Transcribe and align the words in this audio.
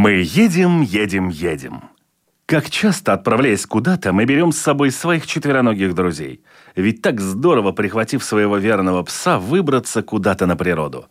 Мы 0.00 0.22
едем, 0.24 0.80
едем, 0.80 1.28
едем. 1.28 1.82
Как 2.46 2.70
часто, 2.70 3.14
отправляясь 3.14 3.66
куда-то, 3.66 4.12
мы 4.12 4.26
берем 4.26 4.52
с 4.52 4.58
собой 4.58 4.92
своих 4.92 5.26
четвероногих 5.26 5.92
друзей. 5.92 6.44
Ведь 6.76 7.02
так 7.02 7.20
здорово, 7.20 7.72
прихватив 7.72 8.22
своего 8.22 8.58
верного 8.58 9.02
пса, 9.02 9.40
выбраться 9.40 10.04
куда-то 10.04 10.46
на 10.46 10.54
природу. 10.54 11.08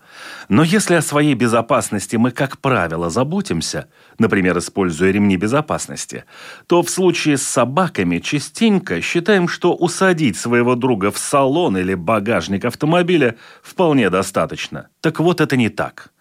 Но 0.47 0.63
если 0.63 0.95
о 0.95 1.01
своей 1.01 1.33
безопасности 1.33 2.15
мы, 2.15 2.31
как 2.31 2.59
правило, 2.59 3.09
заботимся, 3.09 3.89
например, 4.19 4.57
используя 4.57 5.11
ремни 5.11 5.35
безопасности, 5.35 6.23
то 6.67 6.81
в 6.81 6.89
случае 6.89 7.35
с 7.35 7.43
собаками 7.43 8.19
частенько 8.19 9.01
считаем, 9.01 9.49
что 9.49 9.75
усадить 9.75 10.37
своего 10.37 10.75
друга 10.75 11.11
в 11.11 11.17
салон 11.17 11.75
или 11.75 11.93
багажник 11.93 12.63
автомобиля 12.63 13.35
вполне 13.61 14.09
достаточно. 14.09 14.87
Так 15.01 15.19
вот, 15.19 15.41
это 15.41 15.57
не 15.57 15.67
так. 15.67 16.13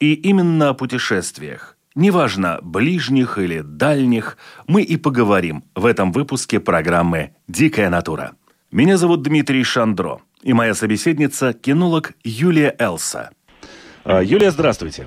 И 0.00 0.14
именно 0.14 0.70
о 0.70 0.74
путешествиях 0.74 1.74
Неважно, 1.94 2.58
ближних 2.60 3.38
или 3.38 3.60
дальних, 3.60 4.36
мы 4.66 4.82
и 4.82 4.96
поговорим 4.96 5.62
в 5.76 5.86
этом 5.86 6.10
выпуске 6.10 6.58
программы 6.58 7.36
«Дикая 7.46 7.88
натура». 7.88 8.32
Меня 8.72 8.96
зовут 8.96 9.22
Дмитрий 9.22 9.62
Шандро, 9.62 10.20
и 10.42 10.52
моя 10.52 10.74
собеседница– 10.74 11.52
кинолог 11.52 12.14
Юлия 12.24 12.74
Элса. 12.80 13.30
А, 14.02 14.20
Юлия, 14.20 14.50
здравствуйте. 14.50 15.06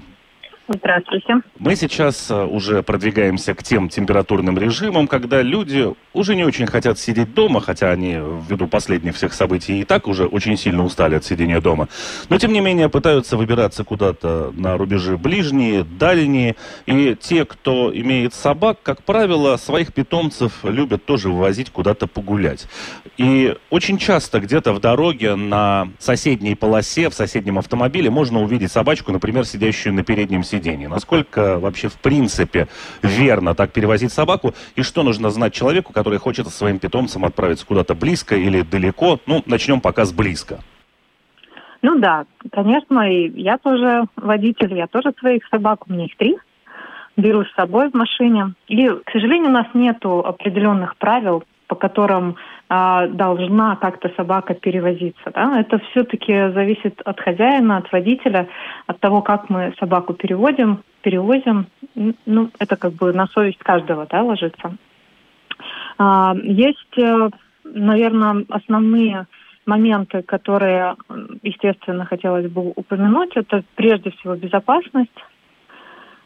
Здравствуйте. 0.70 1.36
Мы 1.60 1.78
сейчас 1.78 2.30
э, 2.30 2.44
уже 2.44 2.84
продвигаемся 2.84 3.54
к 3.54 3.64
тем 3.64 3.88
температурным 3.88 4.58
режимам, 4.58 5.08
когда 5.08 5.42
люди 5.42 5.94
уже 6.14 6.36
не 6.36 6.44
очень 6.44 6.68
хотят 6.68 7.00
сидеть 7.00 7.34
дома, 7.34 7.62
хотя 7.62 7.90
они 7.90 8.18
ввиду 8.50 8.68
последних 8.68 9.16
всех 9.16 9.34
событий 9.34 9.80
и 9.80 9.86
так 9.86 10.08
уже 10.08 10.26
очень 10.26 10.58
сильно 10.58 10.84
устали 10.84 11.16
от 11.16 11.24
сидения 11.24 11.62
дома. 11.62 11.88
Но 12.28 12.38
тем 12.38 12.52
не 12.52 12.60
менее 12.60 12.90
пытаются 12.90 13.38
выбираться 13.38 13.86
куда-то 13.86 14.52
на 14.58 14.78
рубежи 14.78 15.18
ближние, 15.18 15.86
дальние. 15.86 16.58
И 16.86 17.16
те, 17.16 17.46
кто 17.46 17.90
имеет 17.96 18.34
собак, 18.34 18.80
как 18.84 19.04
правило, 19.04 19.56
своих 19.56 19.94
питомцев 19.94 20.66
любят 20.66 21.06
тоже 21.06 21.30
вывозить 21.30 21.70
куда-то 21.70 22.08
погулять. 22.08 22.68
И 23.16 23.56
очень 23.70 23.98
часто 23.98 24.42
где-то 24.42 24.74
в 24.74 24.82
дороге 24.82 25.36
на 25.36 25.88
соседней 25.98 26.56
полосе, 26.56 27.10
в 27.10 27.14
соседнем 27.14 27.58
автомобиле 27.58 28.10
можно 28.10 28.42
увидеть 28.42 28.74
собачку, 28.74 29.14
например, 29.14 29.46
сидящую 29.46 29.94
на 29.94 30.04
переднем 30.04 30.44
сиденье 30.44 30.57
сиденье. 30.58 30.88
Насколько 30.88 31.60
вообще 31.60 31.88
в 31.88 31.98
принципе 31.98 32.68
верно 33.02 33.56
так 33.56 33.72
перевозить 33.72 34.12
собаку? 34.12 34.54
И 34.76 34.82
что 34.82 35.04
нужно 35.04 35.30
знать 35.30 35.54
человеку, 35.54 35.94
который 35.94 36.20
хочет 36.20 36.48
со 36.48 36.54
своим 36.54 36.80
питомцем 36.80 37.26
отправиться 37.26 37.66
куда-то 37.66 37.96
близко 37.96 38.36
или 38.36 38.62
далеко? 38.62 39.20
Ну, 39.26 39.44
начнем 39.46 39.82
пока 39.82 40.06
с 40.06 40.12
близко. 40.12 40.60
Ну 41.82 42.00
да, 42.00 42.26
конечно, 42.52 43.10
и 43.10 43.30
я 43.40 43.58
тоже 43.60 44.06
водитель, 44.16 44.74
я 44.74 44.88
тоже 44.88 45.14
своих 45.20 45.48
собак, 45.48 45.88
у 45.88 45.94
меня 45.94 46.06
их 46.06 46.18
три, 46.18 46.38
беру 47.16 47.46
с 47.46 47.54
собой 47.54 47.92
в 47.92 47.94
машине. 47.94 48.54
И, 48.68 48.88
к 48.88 49.12
сожалению, 49.12 49.50
у 49.50 49.54
нас 49.54 49.68
нет 49.74 49.98
определенных 50.04 50.98
правил, 50.98 51.44
по 51.68 51.76
которым 51.76 52.38
а, 52.70 53.08
должна 53.08 53.76
как-то 53.76 54.10
собака 54.16 54.54
перевозиться. 54.54 55.32
Да? 55.34 55.60
Это 55.60 55.80
все-таки 55.92 56.52
зависит 56.52 57.02
от 57.04 57.20
хозяина, 57.20 57.78
от 57.78 57.92
водителя, 57.92 58.48
от 58.88 59.00
того, 59.00 59.22
как 59.22 59.50
мы 59.50 59.74
собаку 59.80 60.14
переводим, 60.14 60.84
перевозим. 61.02 61.68
Ну, 62.26 62.50
это 62.60 62.76
как 62.78 62.94
бы 62.94 63.14
на 63.14 63.28
совесть 63.28 63.60
каждого 63.60 64.08
да, 64.10 64.24
ложится. 64.24 64.76
А, 65.98 66.36
есть, 66.42 66.98
э, 66.98 67.30
наверное, 67.64 68.46
основные 68.50 69.28
моменты, 69.66 70.22
которые, 70.22 70.96
естественно, 71.44 72.06
хотелось 72.06 72.50
бы 72.50 72.72
упомянуть. 72.76 73.36
Это 73.36 73.64
прежде 73.76 74.12
всего 74.12 74.36
безопасность. 74.36 75.12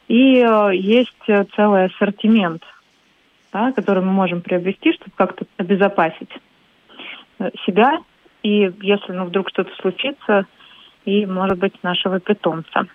И 0.07 0.35
э, 0.35 0.75
есть 0.75 1.15
целый 1.55 1.85
ассортимент 1.85 2.63
да, 3.51 3.71
который 3.71 4.03
мы 4.03 4.11
можем 4.11 4.41
приобрести, 4.41 4.93
чтобы 4.93 5.11
как-то 5.15 5.45
обезопасить 5.57 6.31
э, 7.39 7.49
себя 7.65 7.99
и 8.43 8.71
если 8.81 9.11
ну, 9.11 9.25
вдруг 9.25 9.49
что-то 9.49 9.71
случится, 9.81 10.45
и, 11.05 11.25
может 11.25 11.57
быть, 11.57 11.73
нашего 11.83 12.19
питомца. 12.19 12.85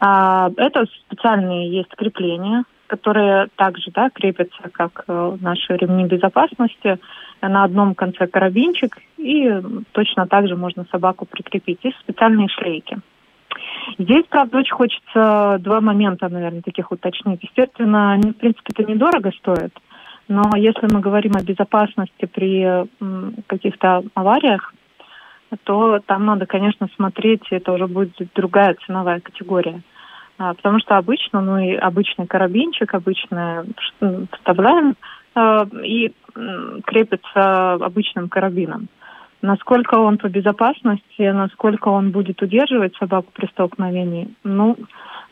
А, 0.00 0.50
это 0.56 0.86
специальные 1.06 1.70
есть 1.70 1.90
крепления, 1.96 2.64
которые 2.86 3.48
также 3.56 3.90
да, 3.90 4.10
крепятся, 4.10 4.70
как 4.72 5.04
э, 5.06 5.36
наши 5.40 5.76
ремни 5.76 6.06
безопасности. 6.06 6.98
На 7.40 7.62
одном 7.64 7.94
конце 7.94 8.26
карабинчик, 8.26 8.98
и 9.16 9.48
точно 9.92 10.26
так 10.26 10.48
же 10.48 10.56
можно 10.56 10.84
собаку 10.90 11.24
прикрепить. 11.24 11.78
Есть 11.84 11.98
специальные 12.00 12.48
шлейки. 12.48 12.98
Здесь, 13.96 14.24
правда, 14.28 14.58
очень 14.58 14.74
хочется 14.74 15.58
два 15.60 15.80
момента, 15.80 16.28
наверное, 16.28 16.62
таких 16.62 16.90
уточнить. 16.92 17.42
Естественно, 17.42 18.18
в 18.18 18.32
принципе, 18.34 18.72
это 18.74 18.90
недорого 18.90 19.30
стоит, 19.38 19.72
но 20.28 20.50
если 20.56 20.92
мы 20.92 21.00
говорим 21.00 21.32
о 21.36 21.42
безопасности 21.42 22.26
при 22.26 22.86
каких-то 23.46 24.02
авариях, 24.14 24.74
то 25.64 26.00
там 26.04 26.26
надо, 26.26 26.46
конечно, 26.46 26.88
смотреть, 26.96 27.42
это 27.50 27.72
уже 27.72 27.86
будет 27.86 28.12
другая 28.34 28.76
ценовая 28.86 29.20
категория. 29.20 29.82
А, 30.38 30.54
потому 30.54 30.78
что 30.78 30.96
обычно, 30.96 31.40
ну 31.40 31.58
и 31.58 31.74
обычный 31.74 32.26
карабинчик, 32.26 32.94
обычно 32.94 33.64
вставляем 34.32 34.94
э, 35.34 35.66
и 35.82 36.12
крепится 36.84 37.72
обычным 37.72 38.28
карабином. 38.28 38.88
Насколько 39.40 39.94
он 39.94 40.18
по 40.18 40.28
безопасности, 40.28 41.30
насколько 41.30 41.88
он 41.88 42.10
будет 42.10 42.42
удерживать 42.42 42.96
собаку 42.96 43.28
при 43.32 43.46
столкновении, 43.46 44.28
ну, 44.42 44.76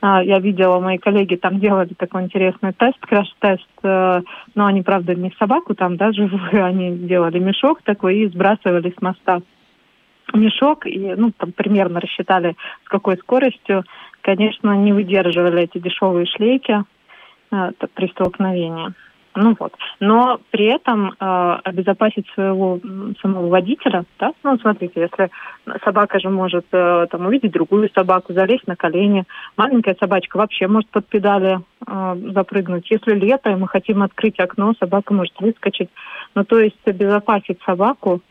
а, 0.00 0.22
я 0.22 0.38
видела, 0.38 0.78
мои 0.78 0.98
коллеги 0.98 1.34
там 1.34 1.58
делали 1.58 1.94
такой 1.94 2.22
интересный 2.22 2.72
тест, 2.72 2.98
краш-тест, 3.00 3.66
э, 3.82 4.22
но 4.54 4.66
они, 4.66 4.82
правда, 4.82 5.14
не 5.14 5.32
собаку 5.38 5.74
там, 5.74 5.96
да, 5.96 6.12
живую, 6.12 6.64
они 6.64 6.96
делали 6.96 7.38
мешок 7.38 7.82
такой 7.82 8.18
и 8.18 8.28
сбрасывали 8.28 8.94
с 8.96 9.02
моста 9.02 9.40
мешок, 10.34 10.86
и, 10.86 11.14
ну, 11.16 11.32
там 11.36 11.52
примерно 11.52 12.00
рассчитали, 12.00 12.56
с 12.84 12.88
какой 12.88 13.16
скоростью, 13.16 13.84
конечно, 14.20 14.76
не 14.76 14.92
выдерживали 14.92 15.62
эти 15.62 15.78
дешевые 15.78 16.26
шлейки 16.26 16.84
э, 17.50 17.72
при 17.94 18.08
столкновении. 18.08 18.92
Ну 19.36 19.54
вот. 19.58 19.74
Но 20.00 20.40
при 20.50 20.64
этом 20.64 21.10
э, 21.10 21.56
обезопасить 21.64 22.26
своего 22.30 22.80
самого 23.20 23.48
водителя, 23.48 24.04
да, 24.18 24.32
ну 24.42 24.58
смотрите, 24.58 25.02
если 25.02 25.30
собака 25.84 26.18
же 26.18 26.30
может 26.30 26.64
э, 26.72 27.06
там 27.10 27.26
увидеть 27.26 27.52
другую 27.52 27.90
собаку, 27.94 28.32
залезть 28.32 28.66
на 28.66 28.76
колени, 28.76 29.24
маленькая 29.56 29.94
собачка 30.00 30.38
вообще 30.38 30.66
может 30.68 30.88
под 30.88 31.06
педали 31.06 31.60
э, 31.86 32.16
запрыгнуть. 32.32 32.90
Если 32.90 33.12
лето, 33.12 33.50
и 33.50 33.56
мы 33.56 33.68
хотим 33.68 34.02
открыть 34.02 34.40
окно, 34.40 34.72
собака 34.80 35.12
может 35.12 35.38
выскочить. 35.38 35.90
Ну 36.34 36.42
то 36.44 36.58
есть 36.58 36.76
обезопасить 36.86 37.60
собаку 37.66 38.22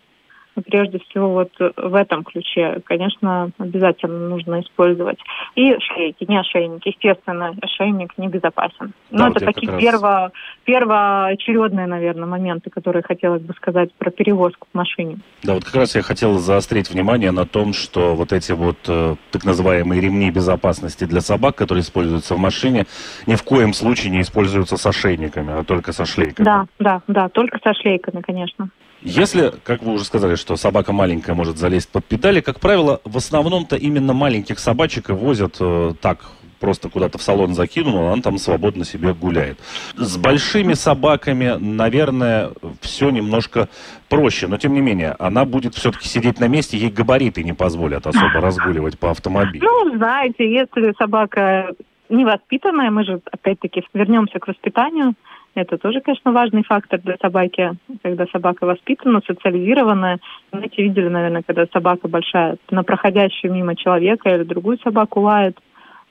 прежде 0.62 1.00
всего 1.00 1.30
вот 1.30 1.52
в 1.60 1.96
этом 1.96 2.24
ключе, 2.24 2.82
конечно, 2.86 3.52
обязательно 3.58 4.30
нужно 4.30 4.62
использовать. 4.62 5.18
И 5.56 5.76
шлейки, 5.80 6.26
не 6.28 6.40
ошейник. 6.40 6.86
Естественно, 6.86 7.54
ошейник 7.62 8.18
небезопасен. 8.18 8.94
Но 9.12 9.18
да, 9.18 9.30
это 9.30 9.46
вот 9.46 9.54
такие 9.54 9.72
раз... 9.72 9.82
перво, 9.82 10.32
первоочередные, 10.64 11.88
наверное, 11.88 12.28
моменты, 12.28 12.70
которые 12.70 13.04
хотелось 13.04 13.42
бы 13.42 13.54
сказать 13.54 13.94
про 13.94 14.12
перевозку 14.12 14.68
в 14.72 14.76
машине. 14.78 15.18
Да, 15.44 15.54
вот 15.54 15.64
как 15.64 15.76
раз 15.76 15.96
я 15.96 16.02
хотел 16.02 16.38
заострить 16.40 16.90
внимание 16.90 17.32
на 17.32 17.46
том, 17.46 17.74
что 17.74 18.16
вот 18.16 18.34
эти 18.34 18.52
вот 18.52 18.78
э, 18.88 19.16
так 19.32 19.44
называемые 19.44 20.02
ремни 20.02 20.32
безопасности 20.32 21.06
для 21.06 21.22
собак, 21.22 21.56
которые 21.56 21.82
используются 21.82 22.36
в 22.36 22.40
машине, 22.40 22.86
ни 23.28 23.36
в 23.36 23.44
коем 23.44 23.74
случае 23.74 24.12
не 24.12 24.22
используются 24.22 24.78
с 24.78 24.86
ошейниками, 24.86 25.60
а 25.60 25.64
только 25.64 25.92
со 25.92 26.06
шлейками. 26.06 26.46
Да, 26.46 26.66
да, 26.80 27.02
да, 27.08 27.30
только 27.30 27.60
со 27.64 27.74
шлейками, 27.74 28.22
конечно. 28.22 28.70
Если, 29.06 29.54
как 29.64 29.84
вы 29.84 29.94
уже 29.94 30.04
сказали, 30.04 30.34
что 30.34 30.56
собака 30.56 30.92
маленькая 30.92 31.36
может 31.36 31.58
залезть 31.58 31.90
под 31.90 32.06
педали, 32.06 32.42
как 32.42 32.60
правило, 32.60 33.02
в 33.04 33.18
основном-то 33.18 33.76
именно 33.76 34.14
маленьких 34.14 34.58
собачек 34.58 35.12
и 35.12 35.14
возят 35.14 35.58
э, 35.60 35.94
так, 36.02 36.26
просто 36.60 36.90
куда-то 36.90 37.20
в 37.20 37.22
салон 37.22 37.54
закинул, 37.54 38.08
она 38.08 38.20
там 38.24 38.40
свободно 38.40 38.84
себе 38.84 39.14
гуляет. 39.14 39.60
С 39.96 40.18
большими 40.18 40.74
собаками, 40.74 41.56
наверное, 41.60 42.50
все 42.82 43.12
немножко 43.12 43.70
проще, 44.10 44.48
но 44.48 44.58
тем 44.58 44.74
не 44.74 44.82
менее, 44.82 45.16
она 45.20 45.46
будет 45.46 45.76
все-таки 45.76 46.08
сидеть 46.08 46.40
на 46.40 46.48
месте, 46.48 46.76
ей 46.76 46.90
габариты 46.90 47.44
не 47.44 47.54
позволят 47.54 48.08
особо 48.08 48.34
разгуливать 48.42 48.98
по 48.98 49.12
автомобилю. 49.12 49.64
Ну, 49.64 49.98
знаете, 49.98 50.52
если 50.52 50.96
собака 50.98 51.76
невоспитанная, 52.10 52.90
мы 52.90 53.04
же 53.04 53.22
опять-таки 53.32 53.84
вернемся 53.94 54.40
к 54.40 54.48
воспитанию. 54.48 55.14
Это 55.56 55.78
тоже, 55.78 56.02
конечно, 56.02 56.34
важный 56.34 56.64
фактор 56.64 57.00
для 57.00 57.16
собаки, 57.16 57.72
когда 58.04 58.26
собака 58.28 58.66
воспитана, 58.66 59.22
социализированная. 59.26 60.20
Знаете, 60.52 60.84
видели, 60.84 61.08
наверное, 61.08 61.44
когда 61.44 61.66
собака 61.72 62.10
большая 62.10 62.58
на 62.70 62.84
проходящую 62.84 63.54
мимо 63.54 63.76
человека 63.78 64.30
или 64.30 64.44
другую 64.44 64.78
собаку 64.80 65.22
лает. 65.22 65.58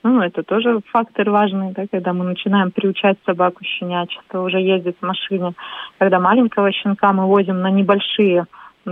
Ну, 0.01 0.21
это 0.21 0.41
тоже 0.43 0.79
фактор 0.91 1.29
важный, 1.29 1.73
да, 1.73 1.85
когда 1.91 2.13
мы 2.13 2.25
начинаем 2.25 2.71
приучать 2.71 3.17
собаку 3.25 3.63
щенячество, 3.63 4.41
уже 4.41 4.59
ездить 4.59 4.97
в 4.99 5.05
машине. 5.05 5.53
Когда 5.99 6.19
маленького 6.19 6.71
щенка 6.71 7.13
мы 7.13 7.25
возим 7.25 7.61
на 7.61 7.69
небольшие 7.69 8.45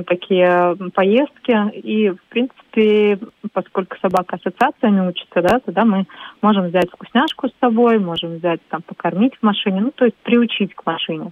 такие 0.08 0.76
поездки. 0.94 1.72
И, 1.78 2.10
в 2.10 2.24
принципе, 2.30 3.20
поскольку 3.54 3.96
собака 4.02 4.38
ассоциациями 4.38 5.08
учится, 5.08 5.42
да, 5.42 5.60
тогда 5.60 5.86
мы 5.86 6.06
можем 6.42 6.68
взять 6.68 6.90
вкусняшку 6.90 7.50
с 7.50 7.54
собой, 7.60 8.00
можем 8.00 8.38
взять 8.38 8.62
там 8.70 8.82
покормить 8.82 9.36
в 9.36 9.44
машине, 9.44 9.82
ну, 9.82 9.92
то 9.92 10.06
есть 10.06 10.18
приучить 10.24 10.74
к 10.74 10.86
машине. 10.86 11.32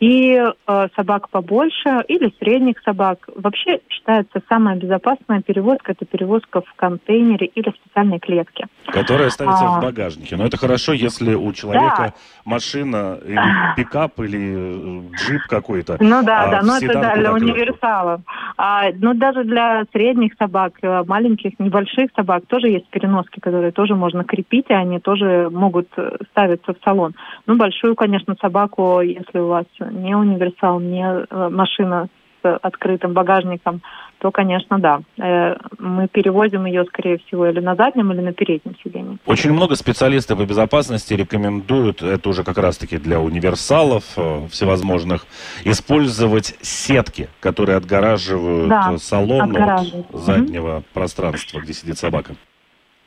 И 0.00 0.34
э, 0.34 0.88
собак 0.96 1.30
побольше 1.30 2.04
или 2.08 2.32
средних 2.38 2.80
собак. 2.84 3.28
Вообще 3.34 3.80
считается 3.88 4.42
самая 4.48 4.76
безопасная 4.76 5.40
перевозка 5.40 5.92
это 5.92 6.04
перевозка 6.04 6.60
в 6.60 6.74
контейнере 6.74 7.46
или 7.46 7.70
в 7.70 7.76
специальной 7.76 8.18
клетке. 8.18 8.66
Которая 8.86 9.30
ставится 9.30 9.64
а, 9.64 9.78
в 9.78 9.82
багажнике. 9.82 10.36
Но 10.36 10.44
это 10.44 10.56
хорошо, 10.56 10.92
если 10.92 11.34
у 11.34 11.52
человека 11.52 11.96
да. 11.98 12.14
машина 12.44 13.18
или 13.24 13.40
пикап 13.76 14.20
или 14.20 15.08
э, 15.08 15.16
джип 15.16 15.42
какой-то. 15.48 15.96
Ну 16.00 16.22
да, 16.22 16.42
а 16.42 16.50
да, 16.50 16.62
но 16.62 16.76
это 16.76 17.00
да, 17.00 17.14
для 17.16 17.32
универсалов. 17.32 18.20
А, 18.56 18.90
но 18.94 19.14
даже 19.14 19.44
для 19.44 19.84
средних 19.92 20.34
собак, 20.38 20.74
э, 20.82 21.02
маленьких, 21.06 21.58
небольших 21.58 22.10
собак 22.14 22.44
тоже 22.46 22.68
есть 22.68 22.88
переноски, 22.88 23.40
которые 23.40 23.72
тоже 23.72 23.94
можно 23.94 24.24
крепить, 24.24 24.66
и 24.68 24.74
они 24.74 25.00
тоже 25.00 25.48
могут 25.50 25.88
э, 25.96 26.16
ставиться 26.30 26.72
в 26.74 26.76
салон. 26.84 27.14
Ну, 27.46 27.56
большую, 27.56 27.94
конечно, 27.94 28.36
собаку, 28.40 29.00
если 29.00 29.38
у 29.38 29.53
вас 29.54 29.66
не 29.90 30.14
универсал, 30.14 30.80
не 30.80 31.04
э, 31.04 31.48
машина 31.48 32.08
с 32.42 32.58
открытым 32.62 33.12
багажником, 33.12 33.80
то, 34.18 34.30
конечно, 34.30 34.78
да. 34.78 35.00
Э, 35.18 35.56
мы 35.78 36.08
перевозим 36.08 36.66
ее, 36.66 36.84
скорее 36.84 37.18
всего, 37.18 37.46
или 37.46 37.60
на 37.60 37.74
заднем, 37.74 38.12
или 38.12 38.20
на 38.20 38.32
переднем 38.32 38.74
сиденье. 38.82 39.18
Очень 39.26 39.52
много 39.52 39.74
специалистов 39.74 40.38
по 40.38 40.44
безопасности 40.44 41.14
рекомендуют, 41.14 42.02
это 42.02 42.28
уже 42.28 42.44
как 42.44 42.58
раз-таки 42.58 42.98
для 42.98 43.20
универсалов 43.20 44.04
э, 44.16 44.46
всевозможных, 44.50 45.26
использовать 45.64 46.56
сетки, 46.62 47.28
которые 47.40 47.76
отгораживают 47.76 48.68
да, 48.68 48.96
салон 48.98 49.56
от 49.56 49.86
заднего 50.12 50.82
пространства, 50.92 51.60
где 51.60 51.72
сидит 51.72 51.98
собака. 51.98 52.34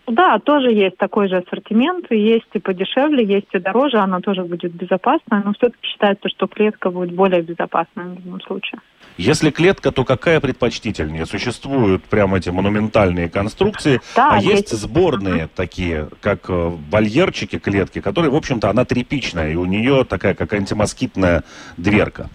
Да, 0.08 0.40
тоже 0.40 0.72
есть 0.72 0.96
такой 0.98 1.28
же 1.28 1.38
ассортимент, 1.38 2.10
есть 2.10 2.48
и 2.54 2.60
подешевле, 2.60 3.26
есть 3.26 3.48
и 3.52 3.60
дороже, 3.60 3.98
она 3.98 4.22
тоже 4.22 4.44
будет 4.44 4.72
безопасная, 4.72 5.44
но 5.44 5.52
все-таки 5.54 5.86
считается, 5.86 6.30
что 6.30 6.48
клетка 6.48 6.90
будет 6.92 7.12
более 7.12 7.42
безопасная 7.42 8.06
в 8.06 8.26
любом 8.26 8.42
случае. 8.42 8.80
Если 9.18 9.50
клетка, 9.50 9.92
то 9.92 10.06
какая 10.06 10.40
предпочтительнее? 10.40 11.26
Существуют 11.26 12.04
прямо 12.04 12.38
эти 12.38 12.50
монументальные 12.50 13.30
конструкции, 13.30 14.00
да, 14.16 14.32
а 14.32 14.38
есть, 14.38 14.72
есть 14.72 14.78
сборные 14.78 15.50
такие, 15.54 16.08
как 16.22 16.50
э, 16.50 16.72
вольерчики 16.90 17.60
клетки, 17.60 18.00
которые, 18.00 18.32
в 18.32 18.36
общем-то, 18.36 18.70
она 18.70 18.86
тряпичная, 18.86 19.52
и 19.52 19.56
у 19.56 19.66
нее 19.66 20.06
такая, 20.06 20.36
как 20.36 20.54
антимоскитная 20.54 21.44
дверка. 21.76 22.30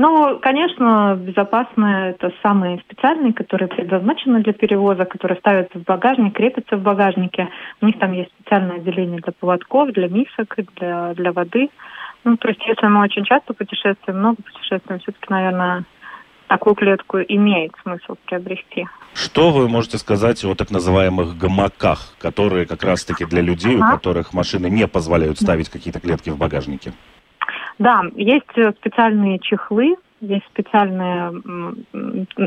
Ну, 0.00 0.38
конечно, 0.38 1.18
безопасные 1.20 2.10
это 2.10 2.30
самые 2.40 2.78
специальные, 2.78 3.32
которые 3.32 3.66
предназначены 3.66 4.44
для 4.44 4.52
перевоза, 4.52 5.04
которые 5.04 5.38
ставятся 5.38 5.80
в 5.80 5.82
багажник, 5.82 6.36
крепятся 6.36 6.76
в 6.76 6.82
багажнике. 6.82 7.48
У 7.80 7.86
них 7.86 7.98
там 7.98 8.12
есть 8.12 8.30
специальное 8.38 8.76
отделение 8.76 9.20
для 9.20 9.32
поводков, 9.32 9.90
для 9.90 10.06
мисок, 10.06 10.54
для, 10.76 11.14
для 11.14 11.32
воды. 11.32 11.70
Ну, 12.22 12.36
то 12.36 12.46
есть, 12.46 12.60
если 12.64 12.86
мы 12.86 13.02
очень 13.02 13.24
часто 13.24 13.54
путешествуем, 13.54 14.20
много 14.20 14.36
путешествуем, 14.40 15.00
все-таки, 15.00 15.26
наверное, 15.30 15.82
такую 16.46 16.76
клетку 16.76 17.18
имеет 17.18 17.72
смысл 17.82 18.14
приобрести. 18.24 18.86
Что 19.14 19.50
вы 19.50 19.68
можете 19.68 19.98
сказать 19.98 20.44
о 20.44 20.54
так 20.54 20.70
называемых 20.70 21.36
гамаках, 21.36 22.14
которые 22.20 22.66
как 22.66 22.84
раз-таки 22.84 23.24
для 23.24 23.40
людей, 23.40 23.74
у 23.74 23.80
которых 23.80 24.32
машины 24.32 24.70
не 24.70 24.86
позволяют 24.86 25.40
ставить 25.40 25.68
какие-то 25.68 25.98
клетки 25.98 26.30
в 26.30 26.38
багажнике? 26.38 26.92
Да, 27.78 28.02
есть 28.16 28.46
э, 28.56 28.72
специальные 28.72 29.38
чехлы, 29.38 29.96
есть 30.20 30.46
специальные 30.46 31.32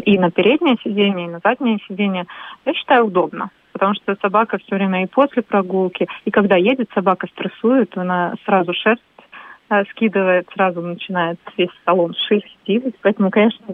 и 0.04 0.20
на 0.20 0.30
переднее 0.32 0.76
сиденье, 0.84 1.26
и 1.26 1.30
на 1.30 1.40
заднее 1.44 1.80
сиденье. 1.88 2.26
Я 2.66 2.74
считаю, 2.74 3.06
удобно. 3.06 3.50
Потому 3.72 3.94
что 3.96 4.18
собака 4.22 4.58
все 4.58 4.76
время 4.76 5.04
и 5.04 5.08
после 5.08 5.42
прогулки, 5.42 6.08
и 6.26 6.32
когда 6.32 6.58
едет, 6.58 6.90
собака 6.94 7.28
стрессует, 7.28 7.98
она 7.98 8.36
сразу 8.46 8.74
шерсть 8.74 9.02
э, 9.70 9.86
скидывает, 9.92 10.50
сразу 10.54 10.82
начинает 10.82 11.40
весь 11.58 11.70
салон 11.86 12.14
шерстить. 12.28 12.96
Поэтому, 13.02 13.32
конечно, 13.32 13.66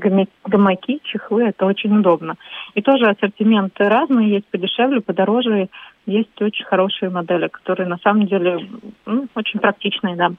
гамаки, 0.45 0.99
чехлы– 1.03 1.45
это 1.47 1.65
очень 1.65 1.97
удобно. 1.97 2.35
И 2.75 2.83
тоже 2.83 3.05
ассортимент 3.05 3.73
разный, 3.79 4.29
есть 4.29 4.45
подешевле, 4.51 5.01
подороже, 5.01 5.69
есть 6.05 6.39
очень 6.39 6.65
хорошие 6.65 7.09
модели, 7.09 7.47
которые 7.47 7.87
на 7.87 7.97
самом 7.97 8.27
деле 8.27 8.59
ну, 9.07 9.27
очень 9.33 9.59
практичные, 9.59 10.15
да. 10.15 10.31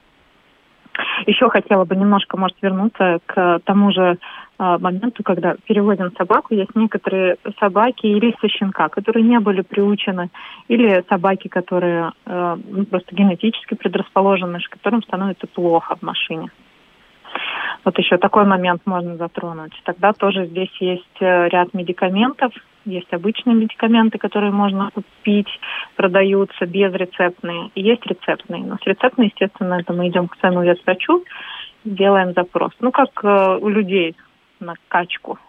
Еще 1.25 1.49
хотела 1.49 1.85
бы 1.85 1.95
немножко, 1.95 2.37
может, 2.37 2.57
вернуться 2.61 3.19
к 3.25 3.59
тому 3.65 3.91
же 3.91 4.17
а, 4.57 4.77
моменту, 4.77 5.23
когда 5.23 5.55
переводим 5.65 6.11
собаку, 6.17 6.53
есть 6.53 6.75
некоторые 6.75 7.37
собаки 7.59 8.05
или 8.05 8.35
со 8.41 8.49
щенка, 8.49 8.89
которые 8.89 9.23
не 9.23 9.39
были 9.39 9.61
приучены, 9.61 10.29
или 10.67 11.03
собаки, 11.07 11.47
которые 11.47 12.11
э, 12.25 12.57
просто 12.89 13.15
генетически 13.15 13.75
предрасположены, 13.75 14.59
которым 14.69 15.01
становится 15.03 15.47
плохо 15.47 15.95
в 15.95 16.01
машине. 16.01 16.49
Вот 17.85 17.97
еще 17.97 18.17
такой 18.17 18.45
момент 18.45 18.81
можно 18.85 19.15
затронуть. 19.15 19.73
Тогда 19.85 20.11
тоже 20.13 20.47
здесь 20.47 20.75
есть 20.81 21.21
э, 21.21 21.47
ряд 21.47 21.73
медикаментов, 21.73 22.51
есть 22.85 23.11
обычные 23.13 23.55
медикаменты, 23.55 24.17
которые 24.17 24.51
можно 24.51 24.89
купить, 24.91 25.49
продаются 25.95 26.65
безрецептные, 26.65 27.71
и 27.75 27.81
есть 27.81 28.05
рецептные. 28.05 28.63
Но 28.63 28.77
с 28.77 28.85
рецептной, 28.85 29.27
естественно, 29.27 29.75
это 29.75 29.93
мы 29.93 30.07
идем 30.07 30.27
к 30.27 30.37
своему 30.37 30.63
ветврачу, 30.63 31.23
делаем 31.83 32.33
запрос. 32.33 32.71
Ну, 32.79 32.91
как 32.91 33.09
э, 33.23 33.57
у 33.61 33.69
людей 33.69 34.15
на 34.59 34.75
качку 34.87 35.39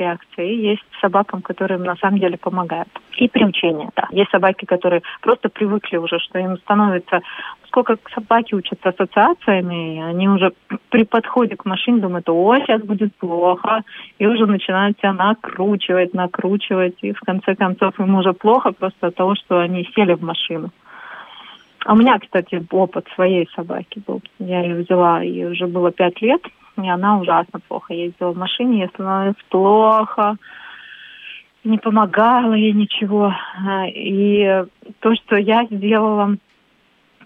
реакции. 0.00 0.54
Есть 0.54 0.82
собакам, 1.00 1.42
которые 1.42 1.78
на 1.78 1.96
самом 1.96 2.18
деле 2.18 2.36
помогают. 2.36 2.88
И 3.16 3.28
приучение, 3.28 3.90
да. 3.94 4.08
Есть 4.10 4.30
собаки, 4.30 4.64
которые 4.64 5.02
просто 5.20 5.48
привыкли 5.48 5.96
уже, 5.98 6.18
что 6.18 6.38
им 6.38 6.56
становится... 6.58 7.20
Сколько 7.66 7.98
собаки 8.12 8.54
учатся 8.54 8.88
ассоциациями, 8.88 10.02
они 10.02 10.28
уже 10.28 10.52
при 10.90 11.04
подходе 11.04 11.54
к 11.54 11.64
машине 11.64 12.00
думают, 12.00 12.28
о, 12.28 12.56
сейчас 12.56 12.82
будет 12.82 13.14
плохо, 13.14 13.82
и 14.18 14.26
уже 14.26 14.46
начинают 14.46 14.98
себя 14.98 15.12
накручивать, 15.12 16.12
накручивать, 16.12 16.98
и 17.02 17.12
в 17.12 17.20
конце 17.20 17.54
концов 17.54 18.00
им 18.00 18.16
уже 18.16 18.32
плохо 18.32 18.72
просто 18.72 19.08
от 19.08 19.14
того, 19.14 19.36
что 19.36 19.60
они 19.60 19.88
сели 19.94 20.14
в 20.14 20.22
машину. 20.22 20.70
А 21.86 21.92
у 21.92 21.96
меня, 21.96 22.18
кстати, 22.18 22.62
опыт 22.70 23.06
своей 23.14 23.48
собаки 23.54 24.02
был. 24.06 24.20
Я 24.38 24.62
ее 24.62 24.82
взяла, 24.82 25.22
ей 25.22 25.46
уже 25.46 25.66
было 25.66 25.90
пять 25.90 26.20
лет, 26.20 26.42
и 26.76 26.88
она 26.88 27.18
ужасно 27.18 27.60
плохо 27.60 27.94
ездила 27.94 28.32
в 28.32 28.38
машине, 28.38 28.80
ей 28.80 28.88
становилось 28.88 29.36
плохо, 29.48 30.36
не 31.64 31.78
помогала 31.78 32.54
ей 32.54 32.72
ничего. 32.72 33.32
И 33.94 34.64
то, 35.00 35.14
что 35.14 35.36
я 35.36 35.66
сделала, 35.70 36.36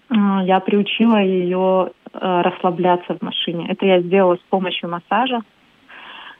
я 0.09 0.59
приучила 0.59 1.21
ее 1.21 1.91
э, 2.13 2.41
расслабляться 2.41 3.15
в 3.15 3.21
машине. 3.21 3.67
Это 3.69 3.85
я 3.85 4.01
сделала 4.01 4.35
с 4.35 4.49
помощью 4.49 4.89
массажа. 4.89 5.41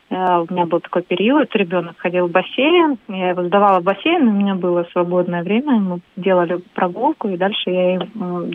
Э, 0.10 0.46
у 0.48 0.54
меня 0.54 0.66
был 0.66 0.80
такой 0.80 1.02
период, 1.02 1.56
ребенок 1.56 1.98
ходил 1.98 2.28
в 2.28 2.32
бассейн, 2.32 2.98
я 3.08 3.30
его 3.30 3.44
сдавала 3.44 3.80
в 3.80 3.84
бассейн, 3.84 4.28
у 4.28 4.32
меня 4.32 4.56
было 4.56 4.86
свободное 4.92 5.44
время, 5.44 5.80
мы 5.80 6.00
делали 6.16 6.62
прогулку, 6.74 7.28
и 7.28 7.38
дальше 7.38 7.72
я 7.72 7.94
ей 7.94 8.00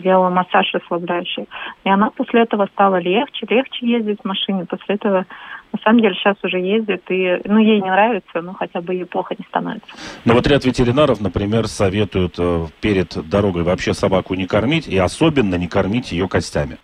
делала 0.01 0.29
массаж 0.29 0.69
расслабляющий. 0.73 1.47
И 1.83 1.89
она 1.89 2.09
после 2.11 2.43
этого 2.43 2.67
стала 2.73 2.97
легче, 2.99 3.45
легче 3.49 3.85
ездить 3.85 4.19
в 4.21 4.27
машине, 4.27 4.65
после 4.65 4.95
этого 4.95 5.25
на 5.73 5.79
самом 5.83 6.01
деле 6.01 6.15
сейчас 6.15 6.35
уже 6.43 6.57
ездит, 6.57 7.03
и 7.09 7.41
ну, 7.45 7.57
ей 7.59 7.81
не 7.81 7.89
нравится, 7.89 8.41
но 8.41 8.53
хотя 8.53 8.81
бы 8.81 8.93
ей 8.93 9.05
плохо 9.05 9.35
не 9.37 9.45
становится. 9.45 9.87
Но 10.25 10.33
вот 10.33 10.47
ряд 10.47 10.65
ветеринаров, 10.65 11.21
например, 11.21 11.67
советуют 11.67 12.35
э, 12.37 12.65
перед 12.81 13.17
дорогой 13.29 13.63
вообще 13.63 13.93
собаку 13.93 14.35
не 14.35 14.47
кормить, 14.47 14.87
и 14.87 14.97
особенно 14.97 15.55
не 15.55 15.67
кормить 15.67 16.11
ее 16.11 16.27
костями. 16.27 16.77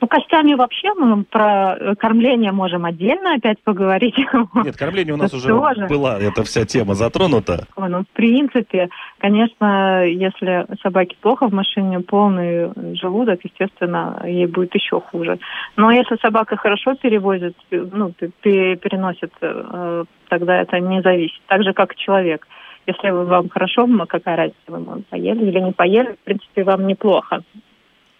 Ну, 0.00 0.06
костями 0.06 0.54
вообще 0.54 0.94
мы 0.94 1.24
про 1.24 1.94
кормление 1.98 2.52
можем 2.52 2.84
отдельно 2.84 3.34
опять 3.34 3.60
поговорить. 3.64 4.16
Нет, 4.64 4.76
кормление 4.76 5.14
у 5.14 5.16
нас 5.16 5.34
уже 5.34 5.48
тоже. 5.48 5.86
была, 5.86 6.18
эта 6.18 6.44
вся 6.44 6.64
тема 6.64 6.94
затронута. 6.94 7.66
Ну, 7.76 8.02
в 8.02 8.08
принципе, 8.08 8.88
конечно, 9.18 10.04
если 10.04 10.66
собаке 10.82 11.16
плохо 11.20 11.48
в 11.48 11.52
машине, 11.52 12.00
полный 12.00 12.70
желудок, 12.94 13.40
естественно, 13.44 14.22
ей 14.24 14.46
будет 14.46 14.74
еще 14.74 15.00
хуже. 15.00 15.38
Но 15.76 15.90
если 15.90 16.16
собака 16.16 16.56
хорошо 16.56 16.94
перевозит, 16.94 17.56
ну, 17.70 18.12
переносит, 18.42 19.32
э, 19.40 20.04
тогда 20.28 20.60
это 20.60 20.78
не 20.78 21.02
зависит. 21.02 21.40
Так 21.46 21.62
же, 21.64 21.72
как 21.72 21.94
и 21.94 21.98
человек. 21.98 22.46
Если 22.86 23.10
вам 23.10 23.48
хорошо, 23.48 23.86
какая 24.08 24.36
разница, 24.36 24.58
вы 24.68 25.02
поели 25.10 25.44
или 25.44 25.60
не 25.60 25.72
поели, 25.72 26.14
в 26.14 26.24
принципе, 26.24 26.64
вам 26.64 26.86
неплохо 26.86 27.42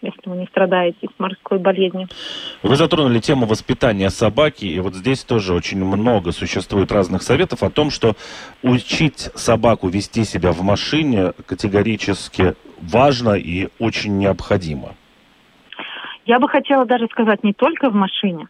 если 0.02 0.28
вы 0.30 0.36
не 0.36 0.46
страдаете 0.46 1.08
с 1.08 1.18
морской 1.18 1.58
болезнью. 1.58 2.08
Вы 2.62 2.76
затронули 2.76 3.18
тему 3.18 3.46
воспитания 3.46 4.10
собаки, 4.10 4.64
и 4.64 4.78
вот 4.80 4.94
здесь 4.94 5.24
тоже 5.24 5.54
очень 5.54 5.84
много 5.84 6.32
существует 6.32 6.92
разных 6.92 7.22
советов 7.22 7.62
о 7.62 7.70
том, 7.70 7.90
что 7.90 8.14
учить 8.62 9.30
собаку 9.34 9.88
вести 9.88 10.24
себя 10.24 10.52
в 10.52 10.62
машине 10.62 11.32
категорически 11.46 12.54
важно 12.80 13.34
и 13.34 13.68
очень 13.78 14.18
необходимо. 14.18 14.94
Я 16.26 16.38
бы 16.38 16.48
хотела 16.48 16.84
даже 16.84 17.06
сказать 17.06 17.42
не 17.42 17.54
только 17.54 17.90
в 17.90 17.94
машине, 17.94 18.48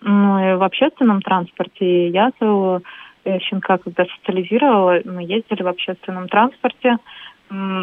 но 0.00 0.52
и 0.52 0.56
в 0.56 0.62
общественном 0.62 1.20
транспорте. 1.20 2.08
Я 2.10 2.30
своего 2.38 2.80
э, 3.24 3.38
щенка, 3.40 3.78
когда 3.78 4.04
социализировала, 4.04 5.00
мы 5.04 5.22
ездили 5.22 5.62
в 5.62 5.66
общественном 5.66 6.28
транспорте, 6.28 6.96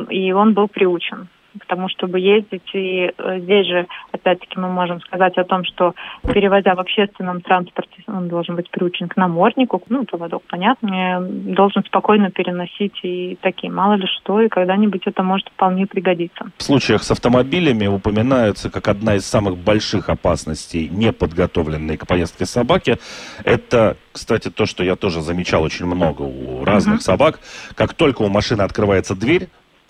и 0.10 0.32
он 0.32 0.54
был 0.54 0.68
приучен 0.68 1.28
к 1.60 1.66
тому, 1.66 1.90
чтобы 1.90 2.20
ездить. 2.20 2.70
И 2.74 3.12
э, 3.18 3.40
здесь 3.40 3.68
же, 3.68 3.88
опять-таки, 4.12 4.60
мы 4.60 4.70
можем 4.70 5.02
сказать 5.02 5.38
о 5.38 5.44
том, 5.44 5.64
что 5.64 5.94
перевозя 6.24 6.76
в 6.76 6.80
общественном 6.80 7.42
транспорте, 7.42 8.04
он 8.08 8.28
должен 8.28 8.56
быть 8.56 8.70
приучен 8.70 9.08
к 9.08 9.18
наморднику, 9.18 9.82
ну, 9.90 10.06
поводок, 10.06 10.44
понятно, 10.50 11.20
должен 11.22 11.84
спокойно 11.84 12.32
переносить 12.32 13.00
и 13.04 13.38
такие, 13.42 13.72
мало 13.72 13.94
ли 13.94 14.08
что, 14.08 14.42
и 14.42 14.50
когда-нибудь 14.50 15.04
это 15.06 15.24
может 15.24 15.48
вполне 15.50 15.86
пригодиться. 15.88 16.46
В 16.58 16.64
случаях 16.64 17.04
с 17.04 17.12
автомобилями 17.12 17.88
упоминается 17.88 18.70
как 18.70 18.88
одна 18.88 19.16
из 19.16 19.26
самых 19.26 19.58
больших 19.58 20.10
опасностей 20.10 20.90
неподготовленной 20.90 21.98
к 21.98 22.08
поездке 22.08 22.46
собаки. 22.46 22.98
Это, 23.44 23.98
кстати, 24.12 24.50
то, 24.50 24.66
что 24.66 24.84
я 24.84 24.96
тоже 24.96 25.22
замечал 25.22 25.64
очень 25.64 25.86
много 25.86 26.24
у 26.24 26.64
разных 26.64 27.00
uh-huh. 27.00 27.04
собак. 27.04 27.40
Как 27.76 27.94
только 27.94 28.22
у 28.22 28.30
машины 28.30 28.62
открывается 28.62 29.16
дверь, 29.16 29.50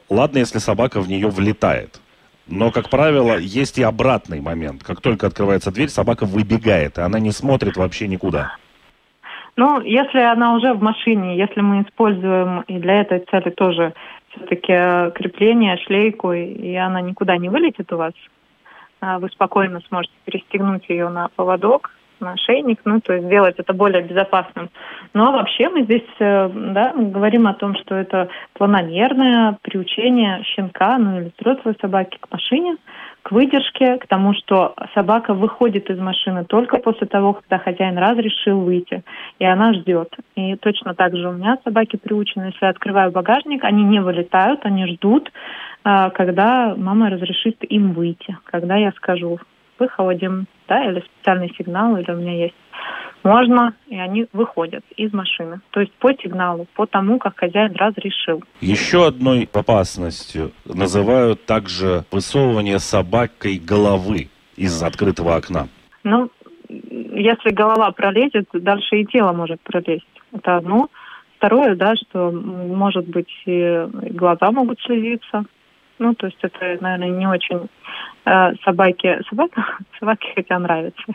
Ладно, 0.09 0.39
если 0.39 0.59
собака 0.59 1.01
в 1.01 1.09
нее 1.09 1.29
влетает. 1.29 1.99
Но, 2.47 2.71
как 2.71 2.89
правило, 2.89 3.37
есть 3.37 3.79
и 3.79 3.83
обратный 3.83 4.39
момент. 4.39 4.83
Как 4.83 5.01
только 5.01 5.27
открывается 5.27 5.71
дверь, 5.71 5.89
собака 5.89 6.25
выбегает, 6.25 6.97
и 6.97 7.01
она 7.01 7.19
не 7.19 7.31
смотрит 7.31 7.75
вообще 7.75 8.07
никуда. 8.07 8.57
Ну, 9.55 9.81
если 9.81 10.19
она 10.19 10.53
уже 10.53 10.73
в 10.73 10.81
машине, 10.81 11.37
если 11.37 11.61
мы 11.61 11.83
используем 11.83 12.61
и 12.61 12.77
для 12.77 13.01
этой 13.01 13.19
цели 13.31 13.49
тоже 13.51 13.93
все-таки 14.29 15.11
крепление, 15.17 15.77
шлейку, 15.77 16.33
и 16.33 16.75
она 16.75 17.01
никуда 17.01 17.37
не 17.37 17.49
вылетит 17.49 17.91
у 17.93 17.97
вас, 17.97 18.13
а 18.99 19.17
вы 19.19 19.29
спокойно 19.29 19.81
сможете 19.87 20.13
перестегнуть 20.25 20.87
ее 20.89 21.09
на 21.09 21.29
поводок, 21.29 21.91
на 22.19 22.33
ошейник, 22.33 22.79
ну, 22.85 22.99
то 22.99 23.13
есть 23.13 23.25
сделать 23.25 23.55
это 23.57 23.73
более 23.73 24.01
безопасным. 24.01 24.69
Но 25.13 25.31
вообще 25.31 25.69
мы 25.69 25.83
здесь 25.83 26.03
э, 26.19 26.49
да, 26.49 26.93
говорим 26.95 27.47
о 27.47 27.53
том, 27.53 27.75
что 27.75 27.95
это 27.95 28.29
планомерное 28.53 29.57
приучение 29.61 30.43
щенка, 30.43 30.97
ну 30.97 31.19
или 31.19 31.31
взрослой 31.37 31.75
собаки 31.81 32.17
к 32.19 32.31
машине, 32.31 32.77
к 33.25 33.31
выдержке, 33.31 33.97
к 33.97 34.05
тому, 34.07 34.33
что 34.33 34.75
собака 34.93 35.33
выходит 35.33 35.89
из 35.89 35.97
машины 35.97 36.45
только 36.45 36.77
после 36.77 37.07
того, 37.07 37.33
когда 37.33 37.57
хозяин 37.57 37.97
разрешил 37.97 38.59
выйти, 38.59 39.03
и 39.39 39.45
она 39.45 39.73
ждет. 39.73 40.15
И 40.35 40.55
точно 40.57 40.93
так 40.93 41.15
же 41.15 41.29
у 41.29 41.31
меня 41.31 41.57
собаки 41.63 41.97
приучены, 41.97 42.45
если 42.45 42.59
я 42.61 42.69
открываю 42.69 43.11
багажник, 43.11 43.63
они 43.63 43.83
не 43.83 43.99
вылетают, 43.99 44.59
они 44.63 44.85
ждут, 44.87 45.31
э, 45.83 46.09
когда 46.11 46.75
мама 46.77 47.09
разрешит 47.09 47.63
им 47.63 47.93
выйти, 47.93 48.37
когда 48.45 48.75
я 48.75 48.91
скажу 48.91 49.39
выходим, 49.79 50.47
да, 50.67 50.89
или 50.89 51.01
специальный 51.01 51.53
сигнал, 51.57 51.97
или 51.97 52.11
у 52.11 52.15
меня 52.15 52.33
есть 52.33 52.55
можно, 53.25 53.73
и 53.87 53.97
они 53.97 54.27
выходят 54.33 54.83
из 54.95 55.11
машины. 55.11 55.59
То 55.71 55.79
есть 55.79 55.91
по 55.93 56.13
сигналу, 56.13 56.67
по 56.75 56.85
тому, 56.85 57.17
как 57.17 57.39
хозяин 57.39 57.73
разрешил. 57.75 58.43
Еще 58.61 59.07
одной 59.07 59.49
опасностью 59.51 60.51
называют 60.63 61.43
также 61.45 62.05
высовывание 62.11 62.77
собакой 62.77 63.57
головы 63.57 64.29
из 64.55 64.81
открытого 64.83 65.35
окна. 65.35 65.67
Ну, 66.03 66.29
если 66.69 67.49
голова 67.49 67.91
пролезет, 67.91 68.47
дальше 68.53 68.97
и 68.97 69.05
тело 69.05 69.33
может 69.33 69.59
пролезть. 69.61 70.05
Это 70.31 70.57
одно. 70.57 70.89
Второе, 71.37 71.75
да, 71.75 71.95
что, 71.95 72.31
может 72.31 73.07
быть, 73.07 73.31
и 73.45 73.87
глаза 74.11 74.51
могут 74.51 74.79
слезиться. 74.81 75.45
Ну, 75.97 76.13
то 76.13 76.27
есть 76.27 76.37
это, 76.41 76.77
наверное, 76.79 77.09
не 77.09 77.27
очень 77.27 77.69
э, 78.25 78.55
собаки. 78.63 79.19
Собака, 79.29 79.65
собаки 79.99 80.27
хотя 80.35 80.59
нравятся. 80.59 81.13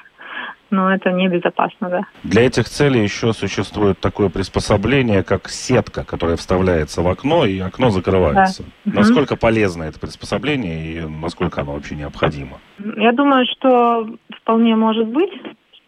Но 0.70 0.92
это 0.92 1.10
небезопасно, 1.10 1.90
да. 1.90 2.02
Для 2.22 2.46
этих 2.46 2.68
целей 2.68 3.02
еще 3.02 3.32
существует 3.32 3.98
такое 3.98 4.28
приспособление, 4.28 5.24
как 5.24 5.48
сетка, 5.48 6.04
которая 6.04 6.36
вставляется 6.36 7.02
в 7.02 7.08
окно, 7.08 7.44
и 7.44 7.58
окно 7.58 7.90
закрывается. 7.90 8.62
Да. 8.84 9.00
Насколько 9.00 9.32
угу. 9.32 9.40
полезно 9.40 9.82
это 9.84 9.98
приспособление 9.98 10.92
и 10.92 11.00
насколько 11.00 11.60
оно 11.62 11.72
вообще 11.72 11.96
необходимо? 11.96 12.58
Я 12.78 13.12
думаю, 13.12 13.46
что 13.46 14.08
вполне 14.40 14.76
может 14.76 15.08
быть. 15.08 15.32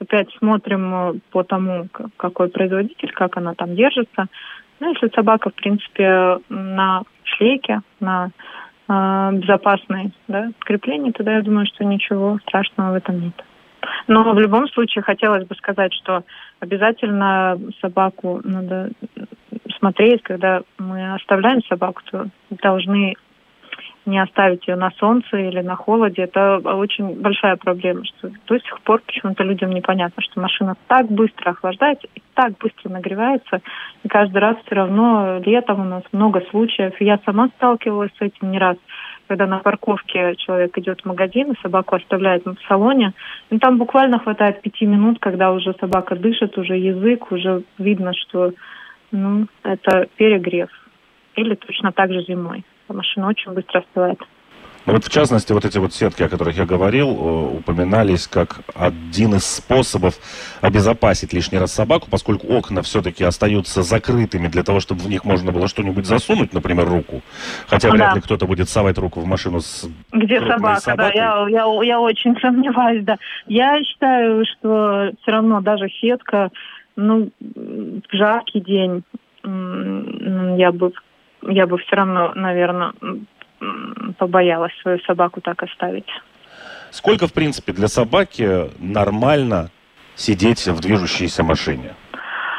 Опять 0.01 0.29
смотрим 0.39 0.95
э, 0.95 1.15
по 1.31 1.45
тому, 1.45 1.87
какой 2.17 2.49
производитель, 2.49 3.13
как 3.13 3.37
она 3.37 3.55
там 3.55 3.77
держится. 3.77 4.27
Ну, 4.81 4.93
если 4.93 5.09
собака, 5.15 5.51
в 5.51 5.55
принципе, 5.55 6.39
на 6.49 7.03
шлейке, 7.23 7.83
на 8.01 8.31
безопасные 9.33 10.13
да, 10.29 10.51
крепления, 10.61 11.13
тогда 11.13 11.37
я 11.37 11.43
думаю, 11.43 11.67
что 11.67 11.85
ничего 11.85 12.39
страшного 12.47 12.93
в 12.93 12.95
этом 12.95 13.21
нет. 13.21 13.35
Но 14.07 14.33
в 14.33 14.39
любом 14.39 14.69
случае 14.69 15.03
хотелось 15.03 15.47
бы 15.47 15.55
сказать, 15.57 15.93
что 15.95 16.25
обязательно 16.61 17.59
собаку 17.81 18.41
надо 18.45 18.91
смотреть, 19.79 20.23
когда 20.23 20.63
мы 20.79 21.15
оставляем 21.15 21.63
собаку, 21.65 22.03
то 22.11 22.27
должны 22.51 23.15
не 24.07 24.19
оставить 24.19 24.67
ее 24.67 24.77
на 24.77 24.91
солнце 24.93 25.37
или 25.37 25.61
на 25.61 25.77
холоде. 25.77 26.23
Это 26.23 26.59
очень 26.59 27.21
большая 27.21 27.57
проблема, 27.57 28.05
что 28.05 28.31
до 28.47 28.59
сих 28.59 28.81
пор 28.81 29.01
почему-то 29.07 29.45
людям 29.45 29.71
непонятно, 29.71 30.23
что 30.23 30.41
машина 30.41 30.77
так 30.89 31.11
быстро 31.11 31.51
охлаждается 31.51 32.09
и 32.15 32.23
так 32.35 32.57
быстро 32.59 32.91
нагревается. 32.91 33.61
И 34.03 34.09
каждый 34.09 34.39
раз 34.39 34.57
все 34.65 34.75
равно 34.75 35.41
летом 35.45 35.81
у 35.81 35.85
нас 35.85 36.03
много 36.13 36.43
случаев. 36.51 36.95
И 37.01 37.05
я 37.05 37.19
сама 37.25 37.49
сталкивалась 37.57 38.13
с 38.19 38.21
этим 38.21 38.51
не 38.51 38.59
раз 38.59 38.77
когда 39.29 39.47
на 39.47 39.61
парковке 39.61 40.35
человек 40.37 40.77
идет 40.77 41.01
в 41.01 41.07
магазин 41.07 41.53
и 41.53 41.61
собаку 41.63 41.97
оставляет 41.97 42.45
в 42.45 42.57
салоне, 42.69 43.15
ну, 43.49 43.59
там 43.59 43.79
буквально 43.79 44.19
хватает 44.19 44.61
пяти 44.61 44.85
минут, 44.85 45.21
когда 45.21 45.53
уже 45.53 45.75
собака 45.81 46.17
дышит, 46.17 46.59
уже 46.59 46.77
язык, 46.77 47.33
уже 47.33 47.63
видно, 47.79 48.13
что 48.13 48.53
ну, 49.11 49.47
это 49.63 50.07
перегрев. 50.17 50.69
Или 51.37 51.55
точно 51.55 51.93
так 51.93 52.13
же 52.13 52.23
зимой 52.25 52.63
машина 52.89 53.29
очень 53.29 53.53
быстро 53.53 53.81
остывает. 53.81 54.19
Ну 54.85 54.95
вот 54.95 55.05
в 55.05 55.11
частности, 55.11 55.53
вот 55.53 55.65
эти 55.65 55.79
вот 55.79 55.93
сетки, 55.93 56.25
о 56.25 56.29
которых 56.29 56.57
я 56.57 56.67
говорил, 56.67 57.09
э, 57.09 57.57
упоминались 57.59 58.27
как 58.27 58.63
один 58.75 59.37
из 59.37 59.47
способов 59.47 60.15
обезопасить 60.61 61.33
лишний 61.33 61.59
раз 61.59 61.73
собаку, 61.73 62.09
поскольку 62.11 62.49
окна 62.49 62.83
все-таки 62.83 63.23
остаются 63.23 63.83
закрытыми 63.83 64.49
для 64.49 64.65
того, 64.65 64.81
чтобы 64.81 65.03
в 65.03 65.09
них 65.09 65.25
можно 65.25 65.53
было 65.53 65.69
что-нибудь 65.69 66.07
засунуть, 66.07 66.53
например, 66.53 66.89
руку. 66.89 67.23
Хотя 67.69 67.91
вряд 67.91 68.11
да. 68.11 68.15
ли 68.17 68.21
кто-то 68.23 68.47
будет 68.47 68.69
совать 68.69 68.99
руку 68.99 69.21
в 69.21 69.27
машину 69.27 69.61
с 69.61 69.89
Где 70.13 70.41
собака, 70.41 70.81
собакой. 70.81 71.13
да, 71.15 71.47
я, 71.47 71.49
я, 71.49 71.85
я 71.85 72.01
очень 72.01 72.37
сомневаюсь, 72.41 73.05
да. 73.05 73.19
Я 73.47 73.85
считаю, 73.85 74.45
что 74.47 75.13
все 75.23 75.31
равно 75.31 75.61
даже 75.61 75.89
сетка, 76.01 76.51
ну, 76.97 77.31
в 77.41 78.17
жаркий 78.17 78.61
день 78.61 79.05
я 79.45 80.73
бы 80.73 80.93
я 81.43 81.67
бы 81.67 81.79
все 81.79 81.97
равно, 81.97 82.33
наверное, 82.35 82.93
побоялась 84.19 84.73
свою 84.83 84.99
собаку 85.01 85.41
так 85.41 85.63
оставить. 85.63 86.09
Сколько, 86.91 87.27
в 87.27 87.33
принципе, 87.33 87.73
для 87.73 87.89
собаки 87.89 88.71
нормально 88.79 89.71
сидеть 90.15 90.67
в 90.67 90.81
движущейся 90.81 91.43
машине? 91.43 91.95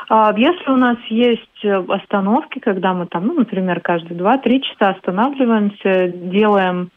А, 0.09 0.33
если 0.35 0.71
у 0.71 0.77
нас 0.77 0.97
есть 1.09 1.65
остановки, 1.65 2.59
когда 2.59 2.93
мы 2.93 3.05
там, 3.05 3.27
ну, 3.27 3.33
например, 3.33 3.79
каждые 3.79 4.17
два-три 4.17 4.61
часа 4.61 4.91
останавливаемся, 4.91 6.07
делаем 6.07 6.89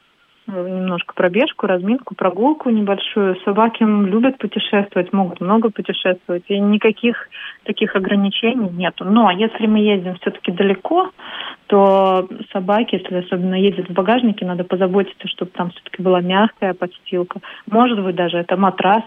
немножко 0.46 1.14
пробежку, 1.14 1.66
разминку, 1.66 2.14
прогулку 2.14 2.70
небольшую. 2.70 3.36
Собаки 3.44 3.82
любят 3.82 4.38
путешествовать, 4.38 5.12
могут 5.12 5.40
много 5.40 5.70
путешествовать, 5.70 6.44
и 6.48 6.58
никаких 6.58 7.28
таких 7.64 7.96
ограничений 7.96 8.70
нету. 8.70 9.04
Но 9.04 9.30
если 9.30 9.66
мы 9.66 9.80
ездим 9.80 10.14
все-таки 10.16 10.52
далеко, 10.52 11.10
то 11.66 12.28
собаки, 12.52 12.96
если 12.96 13.16
особенно 13.16 13.54
ездят 13.54 13.88
в 13.88 13.92
багажнике, 13.92 14.46
надо 14.46 14.64
позаботиться, 14.64 15.26
чтобы 15.28 15.50
там 15.50 15.70
все-таки 15.70 16.02
была 16.02 16.20
мягкая 16.20 16.74
подстилка. 16.74 17.40
Может 17.70 18.02
быть, 18.02 18.14
даже 18.14 18.38
это 18.38 18.56
матрас 18.56 19.02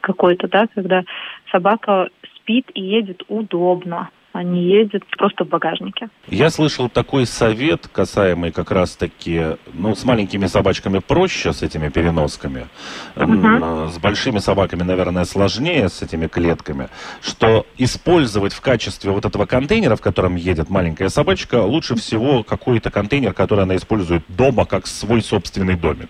какой-то, 0.00 0.48
да, 0.48 0.66
когда 0.74 1.02
собака 1.50 2.08
спит 2.36 2.70
и 2.74 2.82
едет 2.82 3.22
удобно 3.28 4.10
не 4.40 4.62
ездит 4.62 5.04
просто 5.18 5.44
в 5.44 5.48
багажнике. 5.48 6.08
Я 6.28 6.50
слышал 6.50 6.88
такой 6.88 7.26
совет, 7.26 7.88
касаемый 7.92 8.52
как 8.52 8.70
раз-таки, 8.70 9.56
ну, 9.74 9.94
с 9.94 10.04
маленькими 10.04 10.46
собачками 10.46 11.00
проще, 11.00 11.52
с 11.52 11.62
этими 11.62 11.88
переносками. 11.88 12.68
Uh-huh. 13.14 13.90
С 13.90 13.98
большими 13.98 14.38
собаками, 14.38 14.82
наверное, 14.82 15.24
сложнее, 15.24 15.88
с 15.88 16.02
этими 16.02 16.26
клетками, 16.26 16.88
что 17.20 17.66
использовать 17.76 18.52
в 18.52 18.60
качестве 18.60 19.10
вот 19.10 19.24
этого 19.24 19.46
контейнера, 19.46 19.96
в 19.96 20.00
котором 20.00 20.36
едет 20.36 20.70
маленькая 20.70 21.08
собачка, 21.08 21.56
лучше 21.62 21.94
всего 21.96 22.42
какой-то 22.42 22.90
контейнер, 22.90 23.34
который 23.34 23.64
она 23.64 23.76
использует 23.76 24.22
дома, 24.28 24.64
как 24.64 24.86
свой 24.86 25.22
собственный 25.22 25.76
домик. 25.76 26.08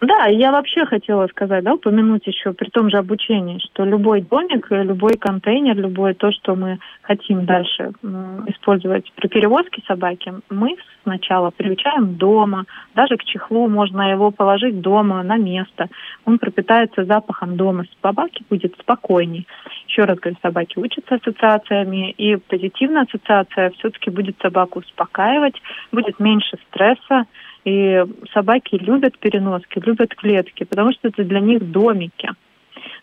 Да, 0.00 0.26
я 0.26 0.52
вообще 0.52 0.86
хотела 0.86 1.26
сказать, 1.26 1.64
да, 1.64 1.74
упомянуть 1.74 2.26
еще 2.26 2.52
при 2.52 2.68
том 2.68 2.88
же 2.88 2.98
обучении, 2.98 3.58
что 3.58 3.84
любой 3.84 4.20
домик, 4.20 4.68
любой 4.70 5.14
контейнер, 5.14 5.76
любое 5.76 6.14
то, 6.14 6.30
что 6.30 6.54
мы 6.54 6.78
хотим 7.02 7.44
дальше 7.44 7.92
использовать 8.46 9.10
при 9.16 9.26
перевозке 9.26 9.82
собаки, 9.88 10.34
мы 10.50 10.76
сначала 11.02 11.50
приучаем 11.50 12.14
дома, 12.14 12.64
даже 12.94 13.16
к 13.16 13.24
чехлу 13.24 13.68
можно 13.68 14.12
его 14.12 14.30
положить 14.30 14.80
дома 14.80 15.22
на 15.24 15.36
место. 15.36 15.88
Он 16.24 16.38
пропитается 16.38 17.04
запахом 17.04 17.56
дома. 17.56 17.84
Собаки 18.00 18.44
будет 18.48 18.76
спокойней. 18.78 19.48
Еще 19.88 20.04
раз 20.04 20.18
говорю, 20.18 20.36
собаки 20.42 20.78
учатся 20.78 21.16
ассоциациями, 21.16 22.10
и 22.12 22.36
позитивная 22.36 23.02
ассоциация 23.02 23.70
все-таки 23.70 24.10
будет 24.10 24.36
собаку 24.40 24.80
успокаивать, 24.80 25.60
будет 25.90 26.20
меньше 26.20 26.56
стресса, 26.68 27.24
и 27.68 28.04
собаки 28.32 28.76
любят 28.76 29.18
переноски, 29.18 29.80
любят 29.84 30.14
клетки, 30.14 30.64
потому 30.64 30.92
что 30.92 31.08
это 31.08 31.24
для 31.24 31.40
них 31.40 31.70
домики. 31.70 32.30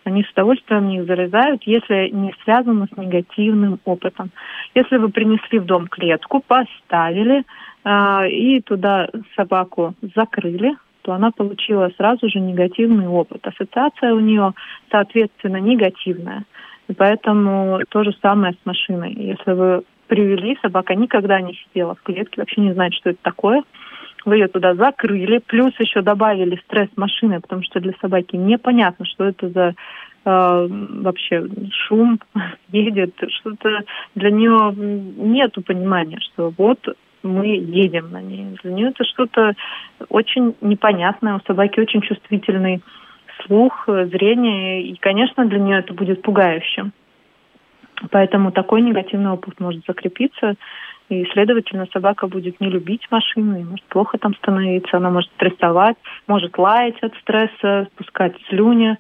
Они 0.04 0.24
с 0.24 0.32
удовольствием 0.32 0.86
в 0.86 0.90
них 0.90 1.06
залезают, 1.06 1.64
если 1.64 2.10
не 2.10 2.34
связано 2.44 2.88
с 2.88 2.98
негативным 2.98 3.80
опытом. 3.86 4.32
Если 4.74 4.98
вы 4.98 5.10
принесли 5.10 5.60
в 5.60 5.66
дом 5.66 5.88
клетку, 5.88 6.44
поставили 6.46 7.44
э, 7.84 8.30
и 8.30 8.62
туда 8.62 9.10
собаку 9.36 9.96
закрыли, 10.16 10.76
то 11.02 11.14
она 11.14 11.32
получила 11.32 11.92
сразу 11.98 12.30
же 12.30 12.40
негативный 12.40 13.08
опыт. 13.08 13.46
Ассоциация 13.46 14.14
у 14.14 14.20
нее, 14.20 14.54
соответственно, 14.90 15.58
негативная. 15.58 16.46
И 16.88 16.94
поэтому 16.94 17.80
то 17.90 18.04
же 18.04 18.16
самое 18.22 18.54
с 18.54 18.66
машиной. 18.66 19.14
Если 19.14 19.52
вы 19.52 19.84
привели, 20.08 20.58
собака 20.62 20.96
никогда 20.96 21.42
не 21.42 21.54
сидела 21.54 21.96
в 21.96 22.02
клетке, 22.04 22.42
вообще 22.42 22.62
не 22.62 22.74
знает, 22.74 22.94
что 22.94 23.10
это 23.10 23.20
такое– 23.22 23.64
ее 24.34 24.48
туда 24.48 24.76
закрыли, 24.76 25.40
плюс 25.40 25.74
еще 25.80 26.02
добавили 26.02 26.60
стресс 26.66 26.90
машины, 26.96 27.40
потому 27.40 27.64
что 27.64 27.80
для 27.80 27.94
собаки 28.02 28.36
непонятно, 28.36 29.06
что 29.06 29.26
это 29.26 29.50
за 29.50 29.76
э, 30.26 30.68
вообще 30.70 31.48
шум 31.88 32.20
едет, 32.70 33.16
что-то 33.40 33.84
для 34.16 34.32
нее 34.32 34.74
нету 34.76 35.62
понимания, 35.62 36.20
что 36.22 36.52
вот 36.58 36.80
мы 37.24 37.48
едем 37.48 38.12
на 38.12 38.22
ней. 38.22 38.58
Для 38.64 38.72
нее 38.72 38.90
это 38.90 39.04
что-то 39.04 39.54
очень 40.10 40.56
непонятное. 40.62 41.36
У 41.36 41.42
собаки 41.48 41.80
очень 41.80 42.02
чувствительный 42.02 42.82
слух, 43.44 43.86
зрение, 43.88 44.84
и, 44.84 44.96
конечно, 44.96 45.46
для 45.46 45.60
нее 45.60 45.80
это 45.80 45.94
будет 45.94 46.22
пугающим. 46.22 46.94
Поэтому 48.12 48.52
такой 48.52 48.82
негативный 48.82 49.32
опыт 49.32 49.60
может 49.60 49.84
закрепиться. 49.88 50.56
И, 51.10 51.24
следовательно, 51.34 51.86
собака 51.94 52.28
будет 52.28 52.60
не 52.60 52.68
любить 52.68 53.06
машину, 53.12 53.60
и 53.60 53.64
может 53.64 53.86
плохо 53.86 54.18
там 54.18 54.34
становиться, 54.36 54.98
она 54.98 55.12
может 55.12 55.32
стрессовать, 55.34 55.98
может 56.26 56.58
лаять 56.58 56.98
от 57.02 57.14
стресса, 57.22 57.88
спускать 57.94 58.34
слюни. 58.50 58.98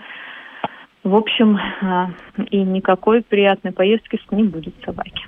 В 1.03 1.15
общем, 1.15 1.57
а, 1.81 2.09
и 2.51 2.57
никакой 2.57 3.23
приятной 3.23 3.71
поездки 3.71 4.19
с 4.23 4.31
не 4.31 4.43
будет 4.43 4.75
собаки. 4.85 5.25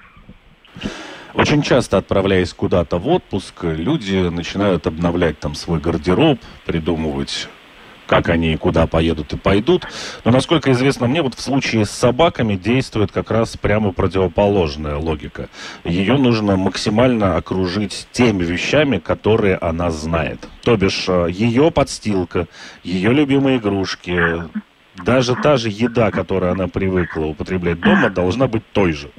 Очень 1.33 1.61
часто, 1.61 1.97
отправляясь 1.97 2.53
куда-то 2.53 2.97
в 2.97 3.07
отпуск, 3.07 3.63
люди 3.63 4.29
начинают 4.29 4.87
обновлять 4.87 5.39
там 5.39 5.55
свой 5.55 5.79
гардероб, 5.79 6.39
придумывать 6.65 7.47
как 8.07 8.29
они 8.29 8.55
куда 8.57 8.87
поедут 8.87 9.33
и 9.33 9.37
пойдут. 9.37 9.85
Но, 10.23 10.31
насколько 10.31 10.71
известно 10.71 11.07
мне, 11.07 11.21
вот 11.21 11.35
в 11.35 11.41
случае 11.41 11.85
с 11.85 11.91
собаками 11.91 12.55
действует 12.55 13.11
как 13.11 13.29
раз 13.29 13.57
прямо 13.57 13.91
противоположная 13.91 14.95
логика. 14.95 15.49
Ее 15.83 16.17
нужно 16.17 16.55
максимально 16.55 17.35
окружить 17.35 18.07
теми 18.11 18.43
вещами, 18.43 18.97
которые 18.97 19.57
она 19.57 19.91
знает. 19.91 20.47
То 20.63 20.75
бишь, 20.77 21.05
э, 21.07 21.27
ее 21.29 21.69
подстилка, 21.69 22.47
ее 22.83 23.13
любимые 23.13 23.57
игрушки, 23.57 24.43
даже 25.03 25.35
та 25.35 25.57
же 25.57 25.69
еда, 25.69 26.11
которую 26.11 26.51
она 26.51 26.67
привыкла 26.67 27.25
употреблять 27.25 27.79
дома, 27.79 28.09
должна 28.09 28.47
быть 28.47 28.63
той 28.71 28.93
же. 28.93 29.09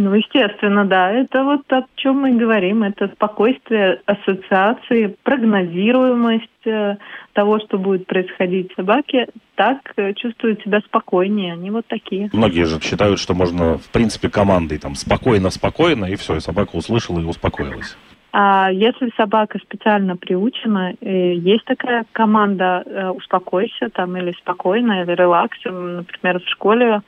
Ну, 0.00 0.14
естественно, 0.14 0.86
да. 0.86 1.12
Это 1.12 1.44
вот 1.44 1.70
о 1.70 1.82
чем 1.96 2.20
мы 2.20 2.32
говорим. 2.32 2.82
Это 2.84 3.08
спокойствие 3.08 4.00
ассоциации, 4.06 5.14
прогнозируемость 5.22 6.66
э, 6.66 6.96
того, 7.34 7.58
что 7.58 7.76
будет 7.76 8.06
происходить. 8.06 8.72
Собаки 8.74 9.26
так 9.56 9.76
э, 9.96 10.14
чувствуют 10.14 10.62
себя 10.62 10.80
спокойнее. 10.86 11.52
Они 11.52 11.70
вот 11.70 11.84
такие. 11.86 12.30
Многие 12.32 12.64
же 12.64 12.80
считают, 12.80 13.18
что 13.18 13.34
можно, 13.34 13.76
в 13.76 13.90
принципе, 13.90 14.30
командой 14.30 14.78
там 14.78 14.94
спокойно-спокойно, 14.94 16.06
и 16.06 16.16
все, 16.16 16.36
и 16.36 16.40
собака 16.40 16.76
услышала 16.76 17.20
и 17.20 17.24
успокоилась. 17.24 17.98
А 18.32 18.70
если 18.72 19.10
собака 19.18 19.58
специально 19.58 20.16
приучена, 20.16 20.94
э, 20.98 21.34
есть 21.34 21.66
такая 21.66 22.06
команда 22.12 23.12
«успокойся» 23.14 23.90
там 23.92 24.16
или 24.16 24.32
«спокойно» 24.40 25.02
или 25.02 25.12
«релакс». 25.12 25.58
Например, 25.66 26.40
в 26.40 26.48
школе 26.48 27.02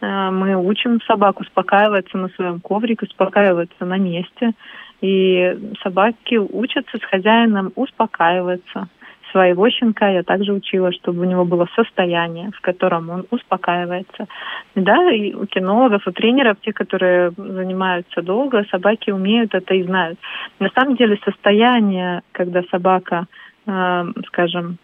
мы 0.00 0.54
учим 0.56 1.00
собаку 1.02 1.42
успокаиваться 1.42 2.16
на 2.18 2.28
своем 2.30 2.60
коврике, 2.60 3.06
успокаиваться 3.06 3.84
на 3.84 3.98
месте. 3.98 4.52
И 5.00 5.74
собаки 5.82 6.36
учатся 6.36 6.98
с 6.98 7.02
хозяином 7.02 7.72
успокаиваться. 7.76 8.88
Своего 9.30 9.68
щенка 9.68 10.08
я 10.08 10.22
также 10.22 10.52
учила, 10.52 10.90
чтобы 10.92 11.20
у 11.20 11.24
него 11.24 11.44
было 11.44 11.68
состояние, 11.76 12.50
в 12.56 12.60
котором 12.60 13.10
он 13.10 13.26
успокаивается. 13.30 14.26
Да, 14.74 15.12
и 15.12 15.34
у 15.34 15.44
кинологов, 15.46 16.06
у 16.06 16.12
тренеров, 16.12 16.56
те, 16.62 16.72
которые 16.72 17.30
занимаются 17.36 18.22
долго, 18.22 18.64
собаки 18.70 19.10
умеют 19.10 19.54
это 19.54 19.74
и 19.74 19.82
знают. 19.82 20.18
На 20.58 20.70
самом 20.70 20.96
деле 20.96 21.18
состояние, 21.24 22.22
когда 22.32 22.62
собака, 22.70 23.26
э, 23.66 24.04
скажем, 24.28 24.78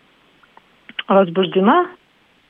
возбуждена, 1.09 1.87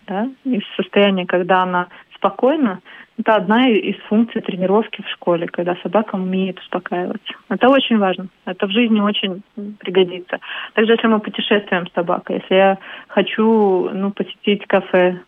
да, 0.07 0.29
из 0.44 0.62
состояния, 0.77 1.27
когда 1.27 1.62
она 1.62 1.88
спокойно, 2.25 2.81
это 3.19 3.37
одна 3.37 3.69
из 3.69 3.97
функций 4.09 4.41
тренировки 4.41 5.03
в 5.03 5.09
школе, 5.11 5.47
когда 5.47 5.77
собака 5.83 6.17
умеет 6.17 6.59
успокаиваться. 6.59 7.33
Это 7.49 7.69
очень 7.69 7.99
важно. 7.99 8.29
Это 8.47 8.67
в 8.67 8.71
жизни 8.71 9.01
очень 9.01 9.43
пригодится. 9.79 10.39
Также, 10.73 10.93
если 10.93 11.07
мы 11.07 11.21
путешествуем 11.21 11.87
с 11.87 11.93
собакой, 11.93 12.41
если 12.43 12.55
я 12.55 12.79
хочу 13.09 13.91
ну, 13.93 14.11
посетить 14.11 14.67
кафе, 14.67 15.21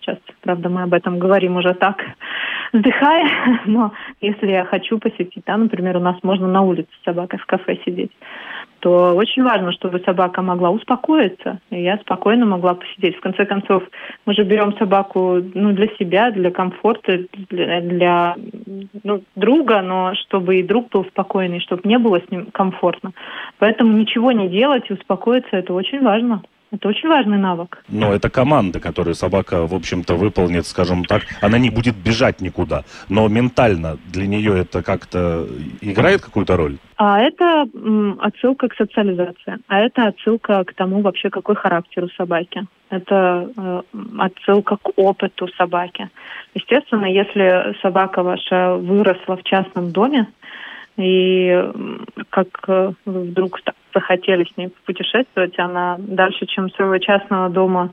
сейчас, 0.00 0.18
правда, 0.40 0.68
мы 0.68 0.82
об 0.82 0.94
этом 0.94 1.18
говорим 1.18 1.56
уже 1.56 1.74
так, 1.74 2.02
вздыхая, 2.76 3.28
но 3.66 3.92
если 4.20 4.48
я 4.48 4.64
хочу 4.64 4.98
посетить, 4.98 5.42
да, 5.46 5.56
например, 5.56 5.96
у 5.96 6.00
нас 6.00 6.16
можно 6.22 6.46
на 6.46 6.62
улице 6.62 6.88
с 7.00 7.04
собакой 7.04 7.38
в 7.38 7.46
кафе 7.46 7.78
сидеть, 7.84 8.12
то 8.80 9.14
очень 9.14 9.42
важно, 9.42 9.72
чтобы 9.72 10.00
собака 10.00 10.42
могла 10.42 10.70
успокоиться, 10.70 11.60
и 11.70 11.82
я 11.82 11.98
спокойно 11.98 12.46
могла 12.46 12.74
посидеть. 12.74 13.16
В 13.16 13.20
конце 13.20 13.46
концов, 13.46 13.82
мы 14.26 14.34
же 14.34 14.44
берем 14.44 14.76
собаку 14.76 15.42
ну, 15.54 15.72
для 15.72 15.88
себя, 15.98 16.30
для 16.30 16.50
комфорта, 16.50 17.20
для, 17.48 17.80
для 17.80 18.36
ну, 19.02 19.22
друга, 19.34 19.82
но 19.82 20.14
чтобы 20.14 20.58
и 20.58 20.62
друг 20.62 20.90
был 20.90 21.04
спокойный, 21.06 21.60
чтобы 21.60 21.82
мне 21.84 21.98
было 21.98 22.20
с 22.20 22.30
ним 22.30 22.46
комфортно. 22.52 23.12
Поэтому 23.58 23.96
ничего 23.96 24.32
не 24.32 24.48
делать 24.48 24.84
и 24.88 24.92
успокоиться– 24.92 25.48
это 25.52 25.72
очень 25.72 26.02
важно. 26.02 26.42
Это 26.76 26.88
очень 26.88 27.08
важный 27.08 27.38
навык. 27.38 27.82
Но 27.88 28.12
это 28.12 28.28
команда, 28.28 28.80
которую 28.80 29.14
собака, 29.14 29.66
в 29.66 29.74
общем-то, 29.74 30.14
выполнит, 30.14 30.66
скажем 30.66 31.04
так. 31.04 31.22
Она 31.40 31.58
не 31.58 31.70
будет 31.70 31.96
бежать 31.96 32.42
никуда. 32.42 32.84
Но 33.08 33.28
ментально 33.28 33.96
для 34.12 34.26
нее 34.26 34.58
это 34.58 34.82
как-то 34.82 35.46
играет 35.80 36.20
какую-то 36.20 36.56
роль? 36.56 36.76
А 36.96 37.20
это 37.20 37.66
м, 37.74 38.18
отсылка 38.20 38.68
к 38.68 38.74
социализации. 38.74 39.56
А 39.68 39.80
это 39.80 40.08
отсылка 40.08 40.64
к 40.64 40.74
тому 40.74 41.00
вообще, 41.00 41.30
какой 41.30 41.54
характер 41.54 42.04
у 42.04 42.08
собаки. 42.08 42.66
Это 42.90 43.50
э, 43.56 43.82
отсылка 44.18 44.76
к 44.76 44.90
опыту 44.96 45.48
собаки. 45.56 46.10
Естественно, 46.54 47.06
если 47.06 47.74
собака 47.80 48.22
ваша 48.22 48.74
выросла 48.74 49.36
в 49.38 49.44
частном 49.44 49.92
доме, 49.92 50.26
и 50.98 51.70
как 52.30 52.48
э, 52.68 52.92
вдруг 53.04 53.60
захотели 53.96 54.44
с 54.44 54.56
ней 54.56 54.70
путешествовать, 54.84 55.58
она 55.58 55.96
дальше, 55.98 56.46
чем 56.46 56.70
своего 56.70 56.98
частного 56.98 57.48
дома 57.48 57.92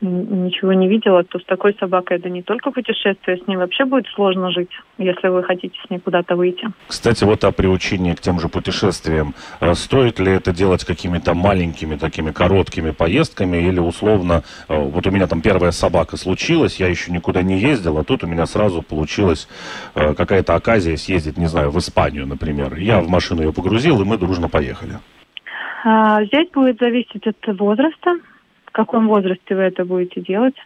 ничего 0.00 0.72
не 0.72 0.88
видела, 0.88 1.24
то 1.24 1.38
с 1.38 1.44
такой 1.44 1.76
собакой 1.78 2.18
это 2.18 2.30
не 2.30 2.42
только 2.42 2.70
путешествие, 2.70 3.36
с 3.36 3.46
ней 3.46 3.56
вообще 3.56 3.84
будет 3.84 4.06
сложно 4.14 4.50
жить, 4.50 4.70
если 4.98 5.28
вы 5.28 5.42
хотите 5.42 5.78
с 5.86 5.90
ней 5.90 5.98
куда-то 5.98 6.36
выйти. 6.36 6.68
Кстати, 6.86 7.24
вот 7.24 7.44
о 7.44 7.52
приучении 7.52 8.14
к 8.14 8.20
тем 8.20 8.40
же 8.40 8.48
путешествиям. 8.48 9.34
А 9.60 9.74
стоит 9.74 10.18
ли 10.18 10.32
это 10.32 10.52
делать 10.52 10.84
какими-то 10.84 11.34
маленькими, 11.34 11.96
такими 11.96 12.30
короткими 12.30 12.92
поездками 12.92 13.58
или 13.58 13.78
условно, 13.78 14.42
э, 14.68 14.76
вот 14.76 15.06
у 15.06 15.10
меня 15.10 15.26
там 15.26 15.42
первая 15.42 15.72
собака 15.72 16.16
случилась, 16.16 16.80
я 16.80 16.88
еще 16.88 17.12
никуда 17.12 17.42
не 17.42 17.58
ездил, 17.58 17.98
а 17.98 18.04
тут 18.04 18.24
у 18.24 18.26
меня 18.26 18.46
сразу 18.46 18.82
получилась 18.82 19.48
э, 19.94 20.14
какая-то 20.14 20.54
оказия 20.54 20.96
съездить, 20.96 21.36
не 21.36 21.46
знаю, 21.46 21.70
в 21.70 21.78
Испанию, 21.78 22.26
например. 22.26 22.76
Я 22.76 23.00
в 23.00 23.08
машину 23.08 23.42
ее 23.42 23.52
погрузил, 23.52 24.00
и 24.00 24.04
мы 24.04 24.16
дружно 24.16 24.48
поехали. 24.48 24.98
А, 25.82 26.24
здесь 26.24 26.50
будет 26.50 26.78
зависеть 26.78 27.26
от 27.26 27.58
возраста, 27.58 28.18
в 28.66 28.72
каком 28.72 29.08
возрасте 29.08 29.54
вы 29.54 29.62
это 29.62 29.84
будете 29.84 30.20
делать. 30.20 30.56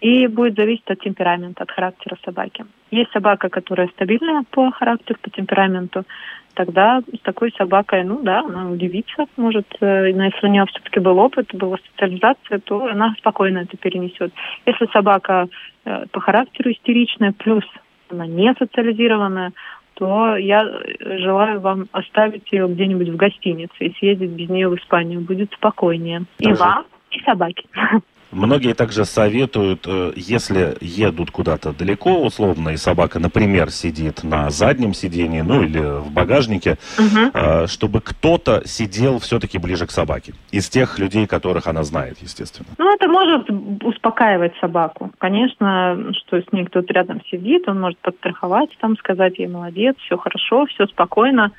И 0.00 0.26
будет 0.26 0.56
зависеть 0.56 0.90
от 0.90 1.00
темперамента, 1.00 1.62
от 1.62 1.70
характера 1.70 2.18
собаки. 2.24 2.66
Есть 2.90 3.10
собака, 3.12 3.48
которая 3.48 3.88
стабильная 3.88 4.42
по 4.50 4.70
характеру, 4.70 5.18
по 5.22 5.30
темпераменту. 5.30 6.04
Тогда 6.52 7.00
с 7.00 7.20
такой 7.20 7.52
собакой, 7.56 8.04
ну 8.04 8.22
да, 8.22 8.40
она 8.40 8.70
удивится, 8.70 9.24
может, 9.36 9.66
э, 9.80 10.10
если 10.10 10.46
у 10.46 10.50
нее 10.50 10.66
все-таки 10.66 11.00
был 11.00 11.18
опыт, 11.18 11.54
была 11.54 11.78
социализация, 11.90 12.58
то 12.58 12.84
она 12.84 13.14
спокойно 13.18 13.60
это 13.60 13.78
перенесет. 13.78 14.32
Если 14.66 14.86
собака 14.92 15.48
э, 15.84 16.04
по 16.12 16.20
характеру 16.20 16.70
истеричная, 16.70 17.32
плюс 17.32 17.64
она 18.10 18.26
не 18.26 18.54
социализированная, 18.58 19.52
то 19.94 20.36
я 20.36 20.64
желаю 21.00 21.60
вам 21.60 21.86
оставить 21.92 22.50
ее 22.52 22.68
где-нибудь 22.68 23.08
в 23.08 23.16
гостинице 23.16 23.74
и 23.78 23.94
съездить 23.94 24.30
без 24.30 24.48
нее 24.48 24.68
в 24.68 24.76
Испанию. 24.76 25.20
Будет 25.20 25.52
спокойнее. 25.52 26.24
И 26.38 26.52
вам, 26.52 26.84
и 27.10 27.20
собаки. 27.20 27.66
Многие 28.34 28.74
также 28.74 29.04
советуют, 29.04 29.86
э, 29.86 30.12
если 30.16 30.76
едут 30.80 31.30
куда-то 31.30 31.72
далеко, 31.72 32.22
условно, 32.22 32.70
и 32.70 32.76
собака, 32.76 33.18
например, 33.18 33.70
сидит 33.70 34.24
на 34.24 34.50
заднем 34.50 34.92
сидении, 34.94 35.40
ну 35.40 35.62
или 35.62 35.78
в 35.78 36.10
багажнике, 36.10 36.78
угу. 36.98 37.66
чтобы 37.66 38.00
кто-то 38.00 38.62
сидел 38.66 39.18
все-таки 39.18 39.58
ближе 39.58 39.86
к 39.86 39.90
собаке. 39.90 40.34
Из 40.50 40.68
тех 40.68 40.98
людей, 40.98 41.26
которых 41.26 41.66
она 41.66 41.84
знает, 41.84 42.18
естественно. 42.20 42.68
Ну, 42.78 42.94
это 42.94 43.08
может 43.08 43.48
успокаивать 43.82 44.52
собаку. 44.60 45.10
Конечно, 45.18 46.12
что 46.12 46.40
с 46.40 46.52
ней 46.52 46.64
кто-то 46.64 46.92
рядом 46.92 47.22
сидит, 47.30 47.68
он 47.68 47.80
может 47.80 47.98
подстраховать, 47.98 48.70
там 48.80 48.96
сказать 48.96 49.38
ей 49.38 49.48
молодец, 49.48 49.96
все 49.98 50.16
хорошо, 50.16 50.66
все 50.66 50.86
спокойно 50.86 51.52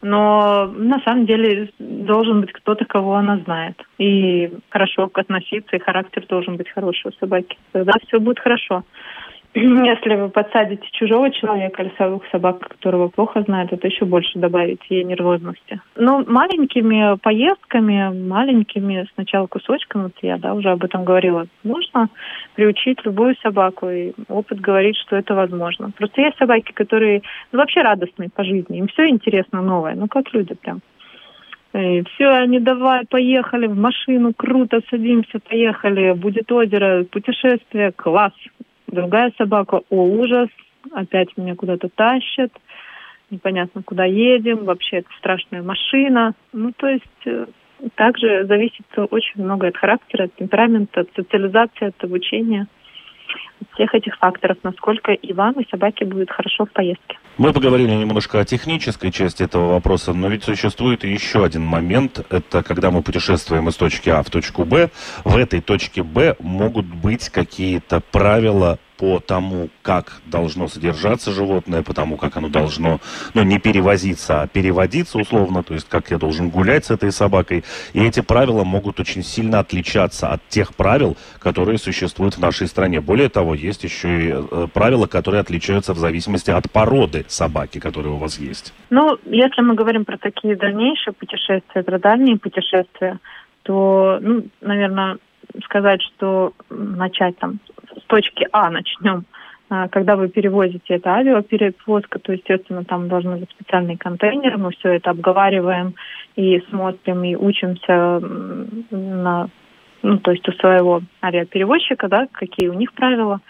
но 0.00 0.66
на 0.66 1.00
самом 1.00 1.26
деле 1.26 1.70
должен 1.78 2.40
быть 2.40 2.52
кто-то, 2.52 2.84
кого 2.84 3.14
она 3.14 3.38
знает. 3.38 3.76
И 3.98 4.50
хорошо 4.68 5.10
относиться, 5.12 5.76
и 5.76 5.80
характер 5.80 6.24
должен 6.28 6.56
быть 6.56 6.70
хороший 6.70 7.08
у 7.08 7.12
собаки. 7.12 7.56
Тогда 7.72 7.92
все 8.06 8.20
будет 8.20 8.38
хорошо. 8.38 8.84
Если 9.60 10.14
вы 10.14 10.28
подсадите 10.28 10.86
чужого 10.92 11.30
человека 11.30 11.82
или 11.82 11.92
собаку, 12.30 12.60
которого 12.68 13.08
плохо 13.08 13.42
знает, 13.42 13.72
это 13.72 13.88
еще 13.88 14.04
больше 14.04 14.38
добавит 14.38 14.80
ей 14.88 15.02
нервозности. 15.02 15.80
Но 15.96 16.20
ну, 16.20 16.32
маленькими 16.32 17.16
поездками, 17.18 18.28
маленькими 18.28 19.08
сначала 19.14 19.46
кусочками, 19.48 20.04
вот 20.04 20.12
я 20.22 20.38
да, 20.38 20.54
уже 20.54 20.70
об 20.70 20.84
этом 20.84 21.04
говорила, 21.04 21.46
можно 21.64 22.08
приучить 22.54 23.04
любую 23.04 23.34
собаку, 23.42 23.88
и 23.88 24.12
опыт 24.28 24.60
говорит, 24.60 24.96
что 24.96 25.16
это 25.16 25.34
возможно. 25.34 25.90
Просто 25.90 26.20
есть 26.20 26.38
собаки, 26.38 26.72
которые 26.72 27.22
ну, 27.50 27.58
вообще 27.58 27.82
радостные 27.82 28.30
по 28.30 28.44
жизни, 28.44 28.78
им 28.78 28.86
все 28.88 29.08
интересно 29.08 29.60
новое, 29.60 29.94
ну 29.94 30.06
как 30.06 30.32
люди 30.32 30.54
прям. 30.54 30.80
И 31.74 32.02
все, 32.14 32.28
они 32.28 32.60
давай, 32.60 33.04
поехали 33.06 33.66
в 33.66 33.76
машину, 33.76 34.32
круто, 34.34 34.80
садимся, 34.88 35.38
поехали, 35.40 36.12
будет 36.12 36.50
озеро, 36.50 37.04
путешествие, 37.04 37.92
класс. 37.92 38.32
Другая 38.88 39.32
собака, 39.36 39.82
о, 39.90 40.02
ужас, 40.04 40.48
опять 40.92 41.36
меня 41.36 41.54
куда-то 41.54 41.88
тащат, 41.88 42.52
непонятно, 43.30 43.82
куда 43.82 44.04
едем, 44.04 44.64
вообще 44.64 44.98
это 44.98 45.08
страшная 45.18 45.62
машина. 45.62 46.34
Ну, 46.52 46.72
то 46.76 46.88
есть 46.88 47.04
э, 47.26 47.46
также 47.94 48.46
зависит 48.46 48.86
очень 48.96 49.42
много 49.42 49.68
от 49.68 49.76
характера, 49.76 50.24
от 50.24 50.34
темперамента, 50.36 51.00
от 51.00 51.08
социализации, 51.14 51.88
от 51.88 52.04
обучения 52.04 52.66
от 53.60 53.68
всех 53.74 53.94
этих 53.94 54.16
факторов, 54.16 54.58
насколько 54.62 55.12
и 55.12 55.32
вам, 55.32 55.60
и 55.60 55.68
собаке 55.68 56.04
будет 56.04 56.30
хорошо 56.30 56.64
в 56.64 56.72
поездке. 56.72 57.18
Мы 57.38 57.52
поговорили 57.52 57.92
немножко 57.92 58.40
о 58.40 58.44
технической 58.44 59.12
части 59.12 59.44
этого 59.44 59.74
вопроса, 59.74 60.12
но 60.12 60.26
ведь 60.26 60.42
существует 60.42 61.04
еще 61.04 61.44
один 61.44 61.62
момент. 61.62 62.26
Это 62.30 62.64
когда 62.64 62.90
мы 62.90 63.00
путешествуем 63.00 63.68
из 63.68 63.76
точки 63.76 64.10
А 64.10 64.24
в 64.24 64.28
точку 64.28 64.64
Б. 64.64 64.90
В 65.22 65.36
этой 65.36 65.60
точке 65.60 66.02
Б 66.02 66.34
могут 66.40 66.86
быть 66.86 67.28
какие-то 67.28 68.00
правила 68.00 68.80
по 68.98 69.20
тому, 69.20 69.68
как 69.82 70.20
должно 70.26 70.68
содержаться 70.68 71.30
животное, 71.30 71.82
по 71.82 71.94
тому, 71.94 72.16
как 72.16 72.36
оно 72.36 72.48
должно, 72.48 73.00
ну, 73.32 73.44
не 73.44 73.58
перевозиться, 73.58 74.42
а 74.42 74.46
переводиться 74.48 75.18
условно, 75.18 75.62
то 75.62 75.74
есть 75.74 75.88
как 75.88 76.10
я 76.10 76.18
должен 76.18 76.50
гулять 76.50 76.84
с 76.84 76.90
этой 76.90 77.12
собакой. 77.12 77.64
И 77.92 78.04
эти 78.04 78.20
правила 78.20 78.64
могут 78.64 78.98
очень 78.98 79.22
сильно 79.22 79.60
отличаться 79.60 80.28
от 80.28 80.46
тех 80.48 80.74
правил, 80.74 81.16
которые 81.38 81.78
существуют 81.78 82.34
в 82.34 82.40
нашей 82.40 82.66
стране. 82.66 83.00
Более 83.00 83.28
того, 83.28 83.54
есть 83.54 83.84
еще 83.84 84.08
и 84.08 84.32
э, 84.34 84.66
правила, 84.74 85.06
которые 85.06 85.40
отличаются 85.40 85.94
в 85.94 85.98
зависимости 85.98 86.50
от 86.50 86.70
породы 86.70 87.24
собаки, 87.28 87.78
которая 87.78 88.12
у 88.14 88.18
вас 88.18 88.38
есть. 88.38 88.74
Ну, 88.90 89.16
если 89.26 89.62
мы 89.62 89.74
говорим 89.74 90.04
про 90.04 90.18
такие 90.18 90.56
дальнейшие 90.56 91.14
путешествия, 91.14 91.84
про 91.84 91.98
дальние 92.00 92.36
путешествия, 92.36 93.18
то, 93.62 94.18
ну, 94.20 94.46
наверное, 94.60 95.18
сказать, 95.64 96.02
что 96.02 96.52
начать 96.70 97.38
там 97.38 97.60
точки 98.08 98.46
А 98.52 98.70
начнем. 98.70 99.24
А, 99.70 99.88
когда 99.88 100.16
вы 100.16 100.28
перевозите 100.28 100.94
это 100.94 101.10
авиаперевозка, 101.10 102.18
то, 102.18 102.32
естественно, 102.32 102.84
там 102.84 103.08
должны 103.08 103.36
быть 103.36 103.50
специальные 103.50 103.98
контейнеры, 103.98 104.56
мы 104.56 104.70
все 104.72 104.94
это 104.94 105.10
обговариваем 105.10 105.94
и 106.36 106.60
смотрим, 106.70 107.22
и 107.24 107.36
учимся 107.36 108.20
на, 108.90 109.48
ну, 110.02 110.18
то 110.18 110.30
есть 110.30 110.48
у 110.48 110.52
своего 110.52 111.02
авиаперевозчика, 111.22 112.08
да, 112.08 112.28
какие 112.32 112.68
у 112.68 112.74
них 112.74 112.92
правила. 112.92 113.40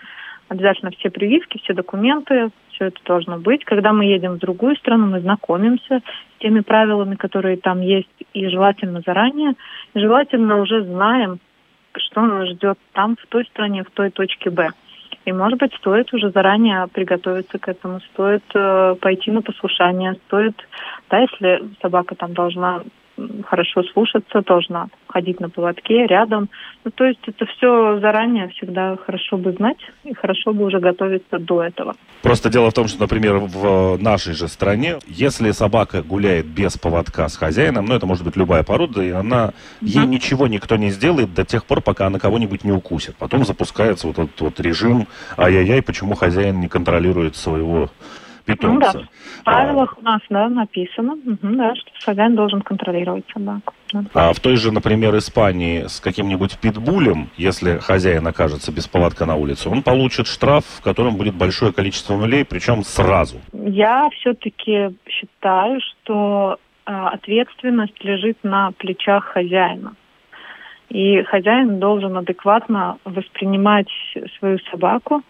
Обязательно 0.49 0.90
все 0.92 1.11
прививки, 1.11 1.59
все 1.59 1.75
документы, 1.75 2.49
все 2.73 2.87
это 2.87 2.99
должно 3.05 3.38
быть. 3.38 3.64
Когда 3.64 3.92
мы 3.92 4.07
едем 4.07 4.35
в 4.35 4.38
другую 4.38 4.77
страну, 4.77 5.07
мы 5.07 5.21
знакомимся 5.21 6.01
с 6.01 6.40
теми 6.40 6.61
правилами, 6.61 7.16
которые 7.16 7.59
там 7.59 7.81
есть, 7.81 8.09
и 8.33 8.49
желательно 8.49 9.03
заранее. 9.05 9.55
Желательно 9.94 10.61
уже 10.61 10.85
знаем, 10.85 11.38
что 12.01 12.23
нас 12.23 12.49
ждет 12.49 12.79
там, 12.93 13.17
в 13.17 13.27
той 13.27 13.45
стране, 13.47 13.85
в 13.85 13.91
той 13.91 14.11
точке 14.11 14.51
Б. 14.51 14.71
И, 15.25 15.33
может 15.33 15.59
быть, 15.59 15.75
стоит 15.75 16.13
уже 16.15 16.31
заранее 16.31 16.87
приготовиться 16.89 17.59
к 17.59 17.69
этому, 17.69 18.01
стоит 18.13 18.45
э, 18.55 18.95
пойти 19.01 19.31
на 19.31 19.43
послушание, 19.43 20.15
стоит, 20.27 20.57
да, 21.11 21.19
если 21.19 21.69
собака 21.83 22.15
там 22.15 22.33
должна 22.33 22.83
хорошо 23.46 23.83
слушаться, 23.92 24.42
должна 24.42 24.88
ходить 25.07 25.40
на 25.40 25.48
поводке 25.48 26.07
рядом. 26.07 26.48
Ну, 26.85 26.90
то 26.90 27.04
есть 27.04 27.20
это 27.26 27.46
все 27.46 27.98
заранее 28.00 28.48
всегда 28.48 28.96
хорошо 28.96 29.37
бы 29.37 29.52
знать 29.52 29.78
и 30.04 30.14
хорошо 30.14 30.52
бы 30.52 30.64
уже 30.64 30.78
готовиться 30.81 31.38
до 31.38 31.62
этого. 31.62 31.94
Просто 32.22 32.50
дело 32.50 32.70
в 32.70 32.74
том, 32.74 32.88
что, 32.88 33.00
например, 33.00 33.38
в 33.38 33.96
нашей 34.00 34.35
же 34.35 34.48
стране, 34.48 34.98
если 35.07 35.50
собака 35.50 36.02
гуляет 36.02 36.46
без 36.46 36.76
поводка 36.76 37.28
с 37.28 37.37
хозяином, 37.37 37.87
ну 37.87 37.94
это 37.94 38.07
может 38.07 38.24
быть 38.24 38.37
любая 38.37 38.62
порода, 38.62 39.02
и 39.02 39.11
она, 39.11 39.52
ей 39.81 40.07
ничего 40.07 40.46
никто 40.46 40.76
не 40.76 40.90
сделает 40.90 41.35
до 41.35 41.44
тех 41.44 41.64
пор, 41.64 41.81
пока 41.81 42.07
она 42.07 42.18
кого-нибудь 42.18 42.64
не 42.64 42.72
укусит. 42.72 43.16
Потом 43.16 43.44
запускается 43.44 44.07
вот 44.07 44.18
этот 44.18 44.40
вот 44.40 44.61
режим, 44.61 45.07
ай-яй-яй, 45.37 45.83
почему 45.83 46.14
хозяин 46.14 46.61
не 46.61 46.68
контролирует 46.68 47.37
своего 47.37 47.90
питомца. 48.49 48.93
Ну, 48.95 49.01
да. 49.01 49.09
В 49.41 49.45
правилах 49.45 49.95
а, 49.97 50.01
у 50.01 50.03
нас 50.05 50.21
да, 50.31 50.49
написано, 50.49 51.13
угу, 51.13 51.39
да, 51.43 51.75
что 51.75 51.91
хозяин 52.05 52.35
должен 52.35 52.63
контролировать 52.63 53.25
собаку. 53.33 53.75
Да. 53.93 54.05
А 54.15 54.33
в 54.33 54.41
той 54.41 54.57
же, 54.57 54.73
например, 54.73 55.17
Испании 55.17 55.87
с 55.87 56.01
каким-нибудь 56.01 56.59
питбулем, 56.59 57.29
если 57.37 57.79
хозяин 57.79 58.27
окажется 58.27 58.73
без 58.73 58.87
поводка 58.87 59.27
на 59.27 59.37
улице, 59.37 59.69
он 59.69 59.83
получит 59.83 60.27
штраф, 60.27 60.65
в 60.65 60.83
котором 60.83 61.17
будет 61.17 61.35
большое 61.35 61.73
количество 61.73 62.17
нулей, 62.17 62.45
причем 62.45 62.83
сразу. 62.83 63.41
Я 63.53 64.09
все-таки 64.19 64.97
считаю, 65.09 65.81
что 65.81 66.59
э, 66.87 66.93
ответственность 66.93 68.03
лежит 68.03 68.39
на 68.43 68.73
плечах 68.73 69.25
хозяина. 69.25 69.95
И 70.89 71.23
хозяин 71.25 71.79
должен 71.79 72.17
адекватно 72.17 72.97
воспринимать 73.05 73.89
свою 74.39 74.59
собаку, 74.71 75.23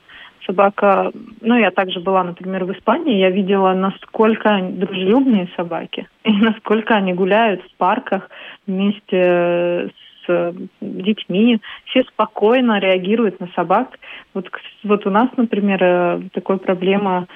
собака, 0.49 1.13
ну, 1.43 1.57
я 1.57 1.71
также 1.71 2.01
была, 2.01 2.25
например, 2.25 2.65
в 2.65 2.73
Испании, 2.73 3.19
я 3.19 3.31
видела, 3.31 3.75
насколько 3.75 4.61
дружелюбные 4.63 5.49
собаки, 5.57 6.09
и 6.25 6.33
насколько 6.41 6.95
они 6.95 7.13
гуляют 7.13 7.63
в 7.63 7.77
парках 7.77 8.31
вместе 8.67 9.91
с 10.27 10.55
детьми, 10.81 11.61
все 11.87 12.03
спокойно 12.05 12.81
реагируют 12.81 13.41
на 13.41 13.49
собак. 13.55 13.99
Вот, 14.35 14.51
вот 14.85 15.07
у 15.07 15.11
нас, 15.11 15.29
например, 15.37 15.79
э, 15.83 16.21
такая 16.33 16.59
проблема, 16.59 17.27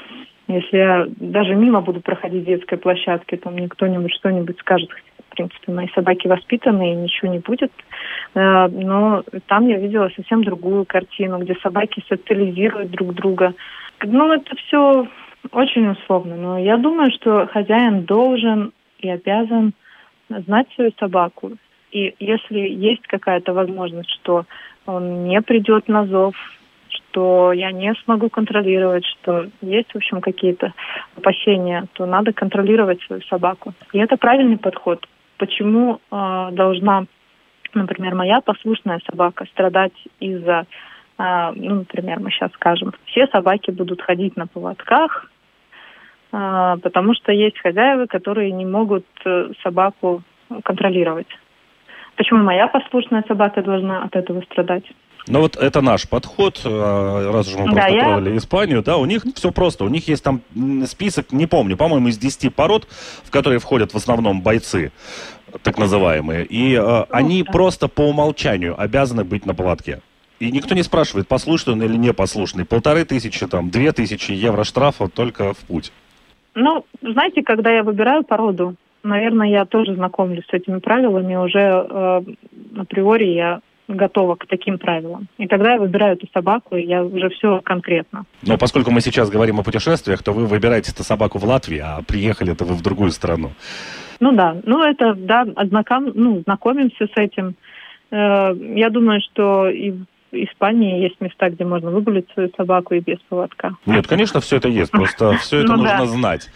если 0.49 0.77
я 0.77 1.07
даже 1.17 1.55
мимо 1.55 1.81
буду 1.81 2.01
проходить 2.01 2.45
детской 2.45 2.77
площадки, 2.77 3.37
то 3.37 3.51
мне 3.51 3.69
кто-нибудь 3.69 4.13
что-нибудь 4.13 4.59
скажет, 4.59 4.91
принципе, 5.35 5.73
мои 5.73 5.89
собаки 5.95 6.29
воспитаны, 6.29 6.93
и 6.93 6.97
ничего 6.97 7.33
не 7.33 7.39
будет. 7.39 7.73
Э, 8.35 8.69
но 8.69 9.23
там 9.47 9.69
я 9.69 9.79
видела 9.79 10.11
совсем 10.15 10.45
другую 10.45 10.85
картину, 10.85 11.39
где 11.39 11.55
собаки 11.57 12.05
социализируют 12.09 12.91
друг 12.91 13.15
друга. 13.15 13.55
Ну, 14.05 14.33
это 14.33 14.57
все 14.57 15.07
очень 15.51 15.89
условно, 15.89 16.37
но 16.37 16.59
я 16.59 16.77
думаю, 16.77 17.11
что 17.13 17.47
хозяин 17.47 18.05
должен 18.05 18.73
и 18.99 19.09
обязан 19.09 19.73
знать 20.29 20.69
свою 20.75 20.93
собаку. 20.99 21.53
И 21.91 22.15
если 22.21 22.59
есть 22.59 23.07
какая-то 23.07 23.53
возможность, 23.53 24.11
что 24.11 24.45
он 24.87 25.25
не 25.25 25.41
придет 25.43 25.89
на 25.89 26.07
зов, 26.07 26.35
что 26.89 27.53
я 27.53 27.73
не 27.73 27.95
смогу 28.05 28.31
контролировать, 28.31 29.05
что 29.05 29.47
есть, 29.61 29.93
в 29.93 29.97
общем, 29.97 30.21
какие-то 30.21 30.73
опасения, 31.17 31.85
то 31.93 32.07
надо 32.07 32.33
контролировать 32.33 33.03
свою 33.03 33.23
собаку. 33.23 33.75
И 33.93 33.99
это 33.99 34.17
правильный 34.17 34.59
подход. 34.59 35.07
Почему 35.43 35.97
э, 35.97 36.49
должна, 36.53 37.07
например, 37.75 38.15
моя 38.15 38.41
послушная 38.41 39.01
собака 39.11 39.45
страдать 39.47 39.93
из-за, 40.21 40.67
э, 41.19 41.53
ну, 41.57 41.75
например, 41.79 42.21
мы 42.21 42.31
сейчас 42.31 42.53
скажем, 42.53 42.93
все 43.07 43.27
собаки 43.27 43.73
будут 43.73 44.03
ходить 44.03 44.37
на 44.37 44.47
поводках, 44.47 45.33
э, 46.31 46.77
потому 46.81 47.15
что 47.15 47.33
есть 47.33 47.59
хозяева, 47.59 48.07
которые 48.07 48.53
не 48.53 48.65
могут 48.65 49.05
э, 49.25 49.51
собаку 49.65 50.23
контролировать. 50.63 51.27
Почему 52.15 52.45
моя 52.45 52.69
послушная 52.69 53.25
собака 53.27 53.63
должна 53.63 54.05
от 54.05 54.15
этого 54.15 54.43
страдать? 54.43 54.85
Ну 55.29 55.41
вот 55.41 55.57
это 55.57 55.81
наш 55.83 56.09
подход, 56.09 56.61
э, 56.65 57.31
раз 57.33 57.49
уж 57.49 57.55
мы 57.55 57.67
да, 57.67 57.73
просто 57.73 57.95
я... 57.95 58.05
трогали 58.05 58.37
Испанию, 58.37 58.83
да, 58.83 58.97
у 58.97 59.05
них 59.05 59.23
все 59.35 59.53
просто, 59.53 59.85
у 59.85 59.89
них 59.89 60.09
есть 60.09 60.25
там 60.25 60.43
список, 60.87 61.31
не 61.33 61.47
помню, 61.47 61.77
по-моему, 61.77 62.09
из 62.09 62.19
10 62.19 62.53
пород, 62.55 62.89
в 63.23 63.31
которые 63.31 63.61
входят 63.61 63.93
в 63.93 63.97
основном 63.97 64.43
бойцы, 64.43 64.91
так 65.63 65.79
называемые, 65.79 66.45
и 66.45 66.75
э, 66.75 66.81
ну, 66.81 67.07
они 67.11 67.45
да. 67.45 67.53
просто 67.53 67.87
по 67.87 68.03
умолчанию 68.03 68.81
обязаны 68.81 69.23
быть 69.23 69.47
на 69.47 69.55
поводке. 69.55 70.01
И 70.41 70.51
никто 70.51 70.75
не 70.75 70.83
спрашивает, 70.83 71.29
послушный 71.29 71.75
он 71.75 71.83
или 71.85 71.97
не 71.97 72.13
послушный. 72.13 72.65
Полторы 72.65 73.05
тысячи, 73.05 73.47
там, 73.47 73.71
две 73.71 73.93
тысячи 73.93 74.33
евро 74.33 74.65
штрафа 74.65 75.07
только 75.07 75.55
в 75.55 75.59
путь. 75.59 75.93
Ну, 76.57 76.85
знаете, 77.01 77.43
когда 77.45 77.71
я 77.71 77.85
выбираю 77.85 78.25
породу, 78.25 78.75
наверное, 79.05 79.49
я 79.49 79.67
тоже 79.67 79.95
знакомлюсь 79.95 80.45
с 80.51 80.53
этими 80.53 80.81
правилами. 80.81 81.37
Уже 81.37 81.61
э, 81.61 82.23
априори 82.77 83.35
я 83.35 83.61
готова 83.89 84.37
к 84.37 84.47
таким 84.47 84.79
правилам. 84.79 85.29
И 85.39 85.47
тогда 85.47 85.73
я 85.73 85.79
выбираю 85.79 86.15
эту 86.15 86.27
собаку, 86.33 86.77
и 86.77 86.85
я 86.85 87.05
уже 87.05 87.29
все 87.31 87.61
конкретно. 87.63 88.25
Но 88.43 88.57
поскольку 88.57 88.91
мы 88.91 89.01
сейчас 89.01 89.31
говорим 89.31 89.61
о 89.61 89.63
путешествиях, 89.63 90.23
то 90.23 90.33
вы 90.33 90.47
выбираете 90.47 90.93
эту 90.93 91.03
собаку 91.03 91.39
в 91.39 91.45
Латвии, 91.45 91.79
а 91.79 92.03
приехали-то 92.03 92.65
вы 92.65 92.75
в 92.75 92.83
другую 92.83 93.11
страну. 93.11 93.51
Ну 94.21 94.33
да, 94.33 94.57
ну 94.65 94.83
это, 94.83 95.15
да, 95.15 95.45
знаком, 95.45 96.13
ну, 96.15 96.43
знакомимся 96.45 97.07
с 97.07 97.17
этим. 97.17 97.57
Э, 98.11 98.55
я 98.55 98.89
думаю, 98.91 99.21
что 99.21 99.69
и 99.69 99.91
в 99.91 100.05
Испании 100.33 101.03
есть 101.03 101.21
места, 101.21 101.51
где 101.51 101.65
можно 101.65 101.91
выгулить 101.91 102.31
свою 102.33 102.51
собаку 102.57 102.95
и 102.95 103.01
без 103.01 103.19
поводка. 103.29 103.77
Нет, 103.85 104.07
конечно, 104.07 104.41
все 104.41 104.57
это 104.57 104.69
есть, 104.69 104.91
просто 104.91 105.33
все 105.41 105.59
это 105.59 105.73
ну 105.73 105.83
нужно 105.83 106.07
знать. 106.07 106.51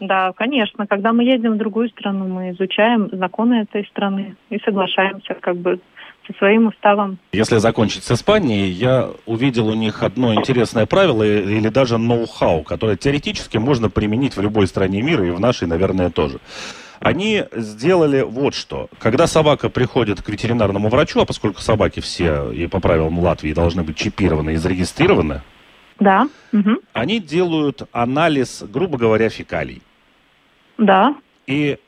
Да, 0.00 0.32
конечно. 0.32 0.86
Когда 0.86 1.12
мы 1.12 1.24
едем 1.24 1.54
в 1.54 1.56
другую 1.56 1.88
страну, 1.88 2.26
мы 2.26 2.50
изучаем 2.50 3.08
законы 3.12 3.62
этой 3.62 3.86
страны 3.86 4.36
и 4.50 4.58
соглашаемся 4.58 5.34
как 5.34 5.56
бы 5.56 5.78
со 6.26 6.32
своим 6.38 6.68
уставом. 6.68 7.18
Если 7.32 7.58
закончить 7.58 8.04
с 8.04 8.10
Испанией, 8.12 8.70
я 8.70 9.10
увидел 9.26 9.68
у 9.68 9.74
них 9.74 10.02
одно 10.02 10.34
интересное 10.34 10.86
правило 10.86 11.22
или 11.22 11.68
даже 11.68 11.98
ноу-хау, 11.98 12.62
которое 12.62 12.96
теоретически 12.96 13.58
можно 13.58 13.90
применить 13.90 14.36
в 14.36 14.40
любой 14.40 14.66
стране 14.66 15.02
мира 15.02 15.26
и 15.26 15.30
в 15.30 15.40
нашей, 15.40 15.68
наверное, 15.68 16.10
тоже. 16.10 16.38
Они 17.00 17.44
сделали 17.52 18.22
вот 18.22 18.54
что. 18.54 18.88
Когда 18.98 19.26
собака 19.26 19.68
приходит 19.68 20.22
к 20.22 20.28
ветеринарному 20.28 20.88
врачу, 20.88 21.20
а 21.20 21.26
поскольку 21.26 21.60
собаки 21.60 22.00
все 22.00 22.50
и 22.50 22.66
по 22.66 22.80
правилам 22.80 23.18
Латвии 23.18 23.52
должны 23.52 23.82
быть 23.82 23.96
чипированы 23.96 24.54
и 24.54 24.56
зарегистрированы, 24.56 25.42
да. 25.98 26.28
Угу. 26.52 26.78
Они 26.92 27.20
делают 27.20 27.82
анализ, 27.92 28.64
грубо 28.68 28.98
говоря, 28.98 29.28
фекалий. 29.28 29.82
Да. 30.78 31.14
И 31.46 31.78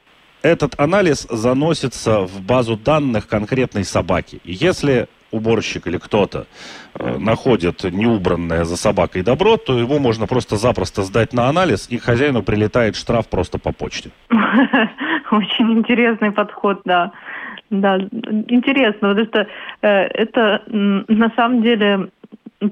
этот 0.47 0.79
анализ 0.79 1.27
заносится 1.31 2.21
в 2.21 2.41
базу 2.41 2.77
данных 2.77 3.29
конкретной 3.29 3.85
собаки. 3.85 4.41
И 4.45 4.53
если 4.53 5.09
уборщик 5.31 5.87
или 5.87 5.99
кто-то 5.99 6.47
э, 6.95 7.19
находит 7.19 7.85
неубранное 7.85 8.65
за 8.65 8.77
собакой 8.77 9.23
добро, 9.23 9.57
то 9.57 9.79
его 9.79 9.99
можно 9.99 10.27
просто-запросто 10.27 11.03
сдать 11.03 11.33
на 11.33 11.49
анализ, 11.49 11.89
и 11.91 11.99
хозяину 11.99 12.43
прилетает 12.43 12.97
штраф 12.97 13.29
просто 13.29 13.59
по 13.59 13.73
почте. 13.73 14.11
Очень 15.31 15.73
интересный 15.79 16.33
подход, 16.33 16.81
да. 16.85 17.13
Да, 17.69 17.99
интересно, 17.99 19.09
потому 19.09 19.27
что 19.27 19.47
э, 19.83 19.89
это 19.89 20.63
на 20.69 21.33
самом 21.35 21.63
деле 21.63 22.11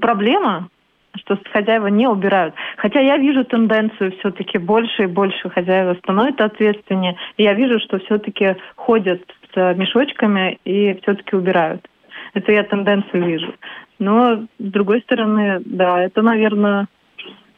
проблема, 0.00 0.68
что 1.16 1.38
хозяева 1.53 1.87
не 1.88 2.07
убирают. 2.09 2.55
Хотя 2.77 3.00
я 3.00 3.16
вижу 3.16 3.44
тенденцию 3.44 4.12
все-таки 4.18 4.59
больше 4.59 5.05
и 5.05 5.07
больше 5.07 5.48
хозяева 5.50 5.94
становятся 5.94 6.46
ответственнее. 6.46 7.16
И 7.37 7.42
я 7.42 7.55
вижу, 7.55 7.79
что 7.81 7.98
все-таки 8.00 8.57
ходят 8.77 9.22
с 9.55 9.74
мешочками 9.74 10.59
и 10.64 10.94
все-таки 11.03 11.37
убирают. 11.37 11.88
Это 12.35 12.53
я 12.53 12.64
тенденцию 12.64 13.24
вижу. 13.24 13.55
Но 13.98 14.37
с 14.37 14.46
другой 14.59 15.00
стороны, 15.03 15.62
да, 15.64 16.03
это, 16.03 16.22
наверное, 16.22 16.88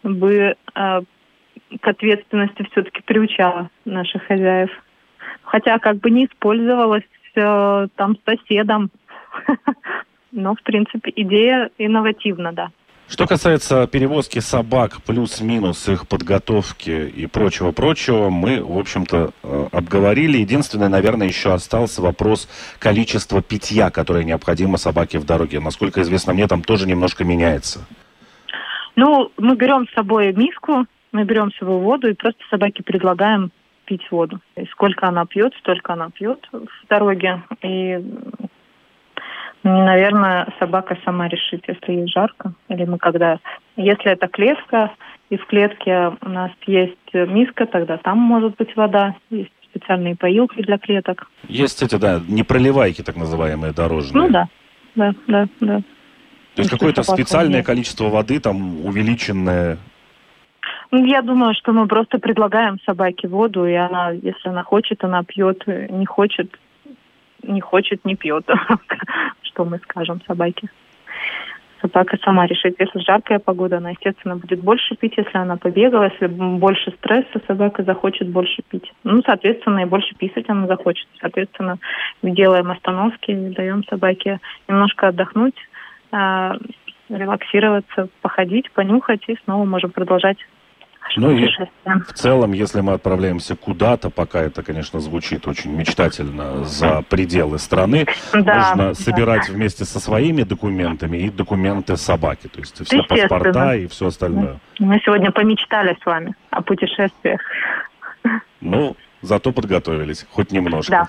бы 0.03 0.31
э, 0.31 0.55
к 0.75 1.89
ответственности 1.89 2.67
все-таки 2.71 3.03
приучало 3.03 3.71
наших 3.85 4.23
хозяев. 4.25 4.71
Хотя 5.43 5.79
как 5.79 5.97
бы 5.97 6.11
не 6.11 6.27
использовалось 6.27 7.05
э, 7.35 7.89
там 7.97 8.17
соседом. 8.27 8.91
Но, 10.33 10.55
в 10.55 10.63
принципе, 10.63 11.13
идея 11.17 11.71
инновативна, 11.79 12.53
да. 12.53 12.71
Что 13.09 13.29
касается 13.29 13.87
перевозки 13.87 14.41
собак, 14.41 15.01
плюс-минус 15.07 15.89
их 15.89 16.09
подготовки 16.09 16.91
и 16.91 17.27
прочего-прочего, 17.27 18.31
мы, 18.31 18.61
в 18.61 18.77
общем-то, 18.77 19.31
э, 19.43 19.69
обговорили. 19.71 20.39
Единственное, 20.39 20.89
наверное, 20.89 21.29
еще 21.29 21.53
остался 21.53 22.03
вопрос 22.03 22.49
количества 22.81 23.43
питья, 23.43 23.91
которое 23.91 24.25
необходимо 24.25 24.77
собаке 24.77 25.21
в 25.21 25.25
дороге. 25.25 25.61
Насколько 25.61 26.03
известно 26.03 26.33
мне, 26.33 26.49
там 26.49 26.63
тоже 26.63 26.89
немножко 26.89 27.25
меняется. 27.25 27.87
Ну, 28.97 29.31
мы 29.39 29.55
берем 29.55 29.87
с 29.87 29.95
собой 29.95 30.33
миску, 30.33 30.87
мы 31.13 31.25
берем 31.25 31.53
с 31.53 31.59
собой 31.59 31.79
воду 31.79 32.09
и 32.09 32.15
просто 32.15 32.41
собаке 32.51 32.83
предлагаем 32.83 33.53
пить 33.85 34.11
воду. 34.11 34.41
И 34.57 34.65
сколько 34.73 35.07
она 35.07 35.27
пьет, 35.27 35.55
столько 35.61 35.93
она 35.93 36.11
пьет 36.11 36.45
в 36.51 36.89
дороге. 36.89 37.41
И 37.63 38.03
Наверное, 39.63 40.47
собака 40.61 40.97
сама 41.05 41.29
решит, 41.29 41.65
если 41.67 41.93
ей 41.93 42.09
жарко. 42.09 42.53
Или 42.69 42.85
мы 42.85 42.99
когда... 42.99 43.39
Если 43.77 44.13
это 44.13 44.29
клетка, 44.29 44.93
и 45.29 45.37
в 45.37 45.47
клетке 45.47 46.13
у 46.21 46.29
нас 46.29 46.53
есть 46.67 46.97
миска, 47.13 47.67
тогда 47.67 47.97
там 47.97 48.19
может 48.19 48.57
быть 48.57 48.75
вода. 48.77 49.17
Есть 49.31 49.51
специальные 49.65 50.17
поилки 50.17 50.63
для 50.63 50.79
клеток. 50.79 51.29
Есть 51.49 51.83
эти, 51.83 51.97
да, 51.97 52.21
непроливайки, 52.29 53.03
так 53.03 53.17
называемые, 53.17 53.73
дорожные. 53.73 54.23
Ну 54.23 54.31
да, 54.31 54.49
да, 54.95 55.15
да, 55.27 55.47
да. 55.61 55.79
То 56.55 56.63
есть 56.63 56.71
какое-то 56.71 57.03
специальное 57.03 57.59
нет. 57.59 57.67
количество 57.67 58.05
воды, 58.05 58.41
там 58.41 58.87
увеличенное 58.87 59.79
ну, 60.91 61.05
я 61.05 61.21
думаю, 61.21 61.53
что 61.55 61.73
мы 61.73 61.89
просто 61.89 62.19
предлагаем 62.19 62.79
собаке 62.87 63.29
воду, 63.29 63.67
и 63.67 63.75
она, 63.75 64.13
если 64.13 64.49
она 64.49 64.63
хочет, 64.63 65.03
она 65.03 65.25
пьет, 65.25 65.67
не 65.67 66.07
хочет, 66.07 66.57
не 67.43 67.61
хочет, 67.61 68.05
не 68.05 68.15
пьет. 68.15 68.49
что 69.57 69.65
мы 69.65 69.79
скажем 69.79 70.21
собаке. 70.27 70.69
Собака 71.81 72.19
сама 72.25 72.47
решит. 72.47 72.75
Если 72.79 73.01
жаркая 73.01 73.39
погода, 73.39 73.79
она, 73.79 73.91
естественно, 73.91 74.37
будет 74.37 74.61
больше 74.61 74.97
пить. 74.97 75.15
Если 75.17 75.37
она 75.37 75.57
побегала, 75.57 76.11
если 76.11 76.27
больше 76.27 76.91
стресса, 76.93 77.41
собака 77.47 77.83
захочет 77.83 78.29
больше 78.29 78.63
пить. 78.69 78.93
Ну, 79.05 79.23
соответственно, 79.25 79.81
и 79.81 79.85
больше 79.85 80.15
писать 80.15 80.49
она 80.49 80.67
захочет. 80.67 81.07
Соответственно, 81.21 81.79
делаем 82.23 82.71
остановки, 82.71 83.33
даем 83.33 83.85
собаке 83.85 84.41
немножко 84.69 85.09
отдохнуть, 85.09 85.57
э, 86.13 86.51
релаксироваться, 87.09 88.09
походить, 88.21 88.71
понюхать, 88.73 89.25
и 89.29 89.39
снова 89.45 89.65
можем 89.65 89.91
продолжать 89.91 90.39
ну 91.17 91.31
и 91.31 91.49
в 91.85 92.13
целом, 92.15 92.53
если 92.53 92.81
мы 92.81 92.95
отправляемся 92.95 93.57
куда-то, 93.57 94.11
пока 94.11 94.41
это, 94.41 94.63
конечно, 94.63 95.01
звучит 95.01 95.47
очень 95.47 95.73
мечтательно, 95.73 96.65
за 96.65 97.03
пределы 97.03 97.59
страны, 97.59 98.07
да, 98.33 98.75
нужно 98.75 98.95
собирать 98.95 99.47
да. 99.47 99.53
вместе 99.53 99.85
со 99.85 100.01
своими 100.01 100.43
документами 100.43 101.19
и 101.19 101.31
документы 101.31 101.97
собаки, 101.97 102.49
то 102.49 102.61
есть 102.61 102.85
все 102.85 103.03
паспорта 103.03 103.75
и 103.75 103.87
все 103.87 104.09
остальное. 104.09 104.59
Мы 104.79 105.01
сегодня 105.05 105.31
помечтали 105.31 105.97
с 106.03 106.07
вами 106.07 106.35
о 106.51 106.63
путешествиях. 106.63 107.41
Ну, 108.61 108.97
зато 109.23 109.53
подготовились, 109.53 110.27
хоть 110.31 110.51
немножко. 110.53 111.09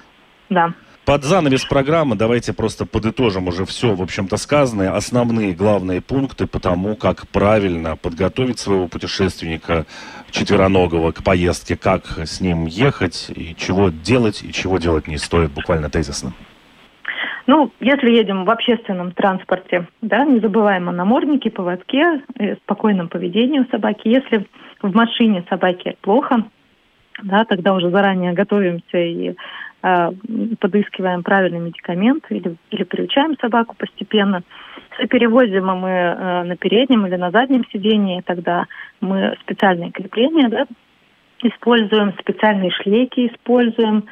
Да, 0.49 0.69
да. 0.69 0.73
Под 1.07 1.23
занавес 1.23 1.63
программы 1.63 2.17
давайте 2.17 2.51
просто 2.51 2.85
подытожим 2.85 3.47
уже 3.47 3.63
все, 3.63 3.95
в 3.95 4.01
общем-то, 4.01 4.35
сказанное. 4.35 4.91
Основные 4.91 5.53
главные 5.53 6.01
пункты 6.01 6.47
по 6.47 6.59
тому, 6.59 6.97
как 6.97 7.29
правильно 7.29 7.95
подготовить 7.95 8.59
своего 8.59 8.89
путешественника 8.89 9.85
четвероногого 10.31 11.13
к 11.13 11.23
поездке, 11.23 11.77
как 11.77 12.19
с 12.25 12.41
ним 12.41 12.65
ехать, 12.65 13.31
и 13.33 13.55
чего 13.55 13.87
делать, 13.87 14.43
и 14.43 14.51
чего 14.51 14.79
делать 14.79 15.07
не 15.07 15.17
стоит, 15.17 15.51
буквально 15.51 15.89
тезисно. 15.89 16.33
Ну, 17.45 17.71
если 17.79 18.11
едем 18.11 18.43
в 18.43 18.49
общественном 18.49 19.13
транспорте, 19.13 19.87
да, 20.01 20.25
не 20.25 20.41
забываем 20.41 20.89
о 20.89 20.91
наморднике, 20.91 21.49
поводке, 21.51 22.21
э, 22.37 22.55
спокойном 22.57 23.07
поведении 23.07 23.59
у 23.59 23.65
собаки. 23.69 24.09
Если 24.09 24.45
в 24.81 24.93
машине 24.93 25.45
собаке 25.49 25.95
плохо, 26.01 26.43
да, 27.23 27.45
тогда 27.45 27.73
уже 27.75 27.91
заранее 27.91 28.33
готовимся 28.33 28.97
и 28.97 29.35
подыскиваем 30.59 31.23
правильный 31.23 31.59
медикамент 31.59 32.25
или, 32.29 32.55
или 32.71 32.83
приучаем 32.83 33.37
собаку 33.39 33.75
постепенно. 33.77 34.43
Если 34.91 35.07
перевозим 35.07 35.65
мы 35.65 35.89
э, 35.89 36.43
на 36.43 36.55
переднем 36.57 37.05
или 37.05 37.15
на 37.15 37.31
заднем 37.31 37.63
сидении, 37.71 38.21
тогда 38.21 38.65
мы 39.01 39.35
специальные 39.41 39.91
крепления 39.91 40.49
да, 40.49 40.65
используем, 41.43 42.13
специальные 42.19 42.71
шлейки 42.71 43.27
используем, 43.27 44.05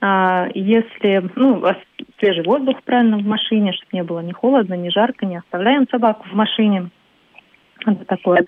а, 0.00 0.48
если, 0.54 1.30
ну, 1.36 1.64
свежий 2.18 2.44
воздух 2.44 2.82
правильно 2.84 3.18
в 3.18 3.26
машине, 3.26 3.72
чтобы 3.72 3.88
не 3.92 4.02
было 4.02 4.20
ни 4.20 4.32
холодно, 4.32 4.74
ни 4.74 4.90
жарко, 4.90 5.24
не 5.24 5.36
оставляем 5.36 5.86
собаку 5.88 6.26
в 6.28 6.34
машине. 6.34 6.90
Это 7.86 8.04
такое 8.04 8.44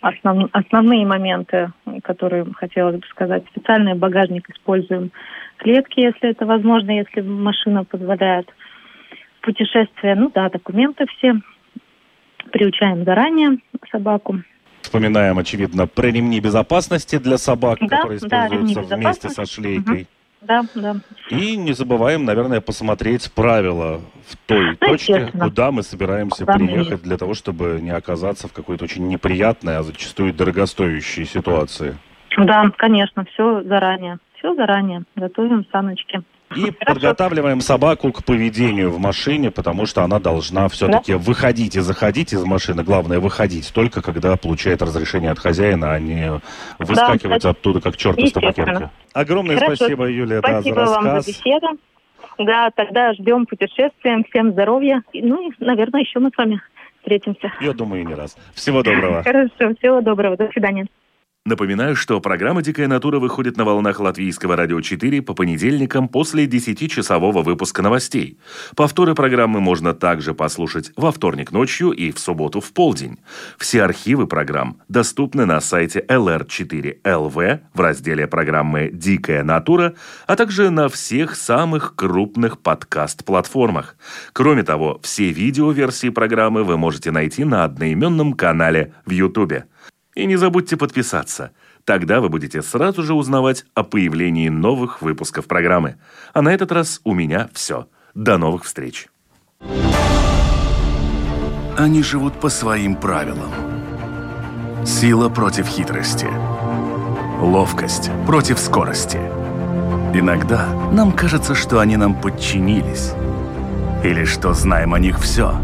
основ, 0.00 0.48
основные 0.52 1.06
моменты, 1.06 1.72
которые 2.02 2.46
хотелось 2.54 2.96
бы 2.96 3.06
сказать. 3.06 3.44
Специальный 3.50 3.94
багажник 3.94 4.48
используем, 4.50 5.10
клетки, 5.58 6.00
если 6.00 6.30
это 6.30 6.46
возможно, 6.46 6.90
если 6.90 7.20
машина 7.20 7.84
позволяет. 7.84 8.48
Путешествия, 9.42 10.14
ну 10.14 10.30
да, 10.34 10.48
документы 10.48 11.06
все. 11.16 11.34
Приучаем 12.50 13.04
заранее 13.04 13.58
собаку. 13.90 14.42
Вспоминаем, 14.82 15.38
очевидно, 15.38 15.86
про 15.86 16.06
ремни 16.06 16.40
безопасности 16.40 17.18
для 17.18 17.36
собак, 17.36 17.78
да, 17.80 17.98
которые 17.98 18.18
используются 18.18 18.84
да, 18.88 18.96
вместе 18.96 19.28
со 19.28 19.44
шлейкой. 19.44 20.02
Угу. 20.02 20.08
Да, 20.40 20.62
да. 20.74 20.96
И 21.30 21.56
не 21.56 21.72
забываем, 21.72 22.24
наверное, 22.24 22.60
посмотреть 22.60 23.32
правила 23.32 24.00
в 24.28 24.36
той 24.46 24.70
ну, 24.70 24.76
точке, 24.76 25.32
куда 25.32 25.72
мы 25.72 25.82
собираемся 25.82 26.46
куда 26.46 26.54
приехать, 26.54 27.02
для 27.02 27.16
того, 27.16 27.34
чтобы 27.34 27.80
не 27.82 27.90
оказаться 27.90 28.46
в 28.46 28.52
какой-то 28.52 28.84
очень 28.84 29.08
неприятной, 29.08 29.78
а 29.78 29.82
зачастую 29.82 30.32
дорогостоящей 30.32 31.24
ситуации. 31.24 31.96
Да, 32.36 32.70
конечно, 32.76 33.24
все 33.24 33.62
заранее. 33.62 34.18
Все 34.38 34.54
заранее. 34.54 35.02
Готовим 35.16 35.66
саночки. 35.72 36.22
И 36.56 36.60
Хорошо. 36.60 36.76
подготавливаем 36.86 37.60
собаку 37.60 38.10
к 38.10 38.24
поведению 38.24 38.90
в 38.90 38.98
машине, 38.98 39.50
потому 39.50 39.84
что 39.84 40.02
она 40.02 40.18
должна 40.18 40.68
все-таки 40.68 41.12
да? 41.12 41.18
выходить 41.18 41.76
и 41.76 41.80
заходить 41.80 42.32
из 42.32 42.42
машины. 42.44 42.82
Главное, 42.82 43.20
выходить 43.20 43.70
только 43.74 44.00
когда 44.00 44.34
получает 44.36 44.80
разрешение 44.80 45.30
от 45.30 45.38
хозяина, 45.38 45.92
а 45.92 45.98
не 45.98 46.40
выскакивать 46.78 47.42
да, 47.42 47.50
оттуда 47.50 47.82
как 47.82 47.98
черт 47.98 48.18
из 48.18 48.32
табакерки. 48.32 48.88
Огромное 49.12 49.58
Хорошо. 49.58 49.76
спасибо, 49.76 50.06
Юлия, 50.06 50.38
спасибо 50.38 50.76
да, 50.76 50.86
за 50.86 50.94
рассказ. 50.94 51.04
вам 51.04 51.20
за 51.20 51.30
беседу. 51.30 51.66
Да, 52.38 52.70
тогда 52.74 53.12
ждем 53.12 53.44
путешествия. 53.44 54.24
Всем 54.30 54.52
здоровья. 54.52 55.02
Ну 55.12 55.50
и, 55.50 55.52
наверное, 55.58 56.00
еще 56.00 56.18
мы 56.18 56.30
с 56.30 56.38
вами 56.38 56.62
встретимся. 57.00 57.52
Я 57.60 57.72
думаю, 57.72 58.06
не 58.06 58.14
раз. 58.14 58.36
Всего 58.54 58.82
доброго. 58.82 59.22
Хорошо, 59.22 59.74
всего 59.78 60.00
доброго. 60.00 60.36
До 60.36 60.48
свидания. 60.52 60.86
Напоминаю, 61.48 61.96
что 61.96 62.20
программа 62.20 62.60
«Дикая 62.60 62.88
натура» 62.88 63.18
выходит 63.18 63.56
на 63.56 63.64
волнах 63.64 64.00
Латвийского 64.00 64.54
радио 64.54 64.82
4 64.82 65.22
по 65.22 65.32
понедельникам 65.32 66.06
после 66.06 66.44
10-часового 66.44 67.42
выпуска 67.42 67.80
новостей. 67.80 68.38
Повторы 68.76 69.14
программы 69.14 69.58
можно 69.58 69.94
также 69.94 70.34
послушать 70.34 70.92
во 70.94 71.10
вторник 71.10 71.50
ночью 71.50 71.92
и 71.92 72.12
в 72.12 72.18
субботу 72.18 72.60
в 72.60 72.70
полдень. 72.74 73.16
Все 73.56 73.82
архивы 73.82 74.26
программ 74.26 74.82
доступны 74.88 75.46
на 75.46 75.62
сайте 75.62 76.04
lr4lv 76.06 77.60
в 77.72 77.80
разделе 77.80 78.26
программы 78.26 78.90
«Дикая 78.92 79.42
натура», 79.42 79.94
а 80.26 80.36
также 80.36 80.68
на 80.68 80.90
всех 80.90 81.34
самых 81.34 81.94
крупных 81.96 82.58
подкаст-платформах. 82.58 83.96
Кроме 84.34 84.64
того, 84.64 85.00
все 85.02 85.30
видеоверсии 85.32 86.10
программы 86.10 86.62
вы 86.62 86.76
можете 86.76 87.10
найти 87.10 87.44
на 87.44 87.64
одноименном 87.64 88.34
канале 88.34 88.92
в 89.06 89.12
YouTube. 89.12 89.64
И 90.18 90.26
не 90.26 90.34
забудьте 90.34 90.76
подписаться. 90.76 91.52
Тогда 91.84 92.20
вы 92.20 92.28
будете 92.28 92.60
сразу 92.60 93.04
же 93.04 93.14
узнавать 93.14 93.64
о 93.74 93.84
появлении 93.84 94.48
новых 94.48 95.00
выпусков 95.00 95.46
программы. 95.46 95.94
А 96.32 96.42
на 96.42 96.52
этот 96.52 96.72
раз 96.72 97.00
у 97.04 97.14
меня 97.14 97.48
все. 97.52 97.86
До 98.16 98.36
новых 98.36 98.64
встреч. 98.64 99.06
Они 101.76 102.02
живут 102.02 102.40
по 102.40 102.48
своим 102.48 102.96
правилам. 102.96 103.52
Сила 104.84 105.28
против 105.28 105.68
хитрости. 105.68 106.26
Ловкость 107.40 108.10
против 108.26 108.58
скорости. 108.58 109.18
Иногда 110.14 110.66
нам 110.90 111.12
кажется, 111.12 111.54
что 111.54 111.78
они 111.78 111.96
нам 111.96 112.20
подчинились. 112.20 113.12
Или 114.02 114.24
что 114.24 114.52
знаем 114.52 114.94
о 114.94 114.98
них 114.98 115.20
все. 115.20 115.54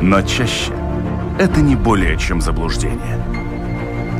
Но 0.00 0.22
чаще 0.22 0.72
это 1.38 1.60
не 1.60 1.76
более 1.76 2.16
чем 2.16 2.40
заблуждение– 2.40 3.22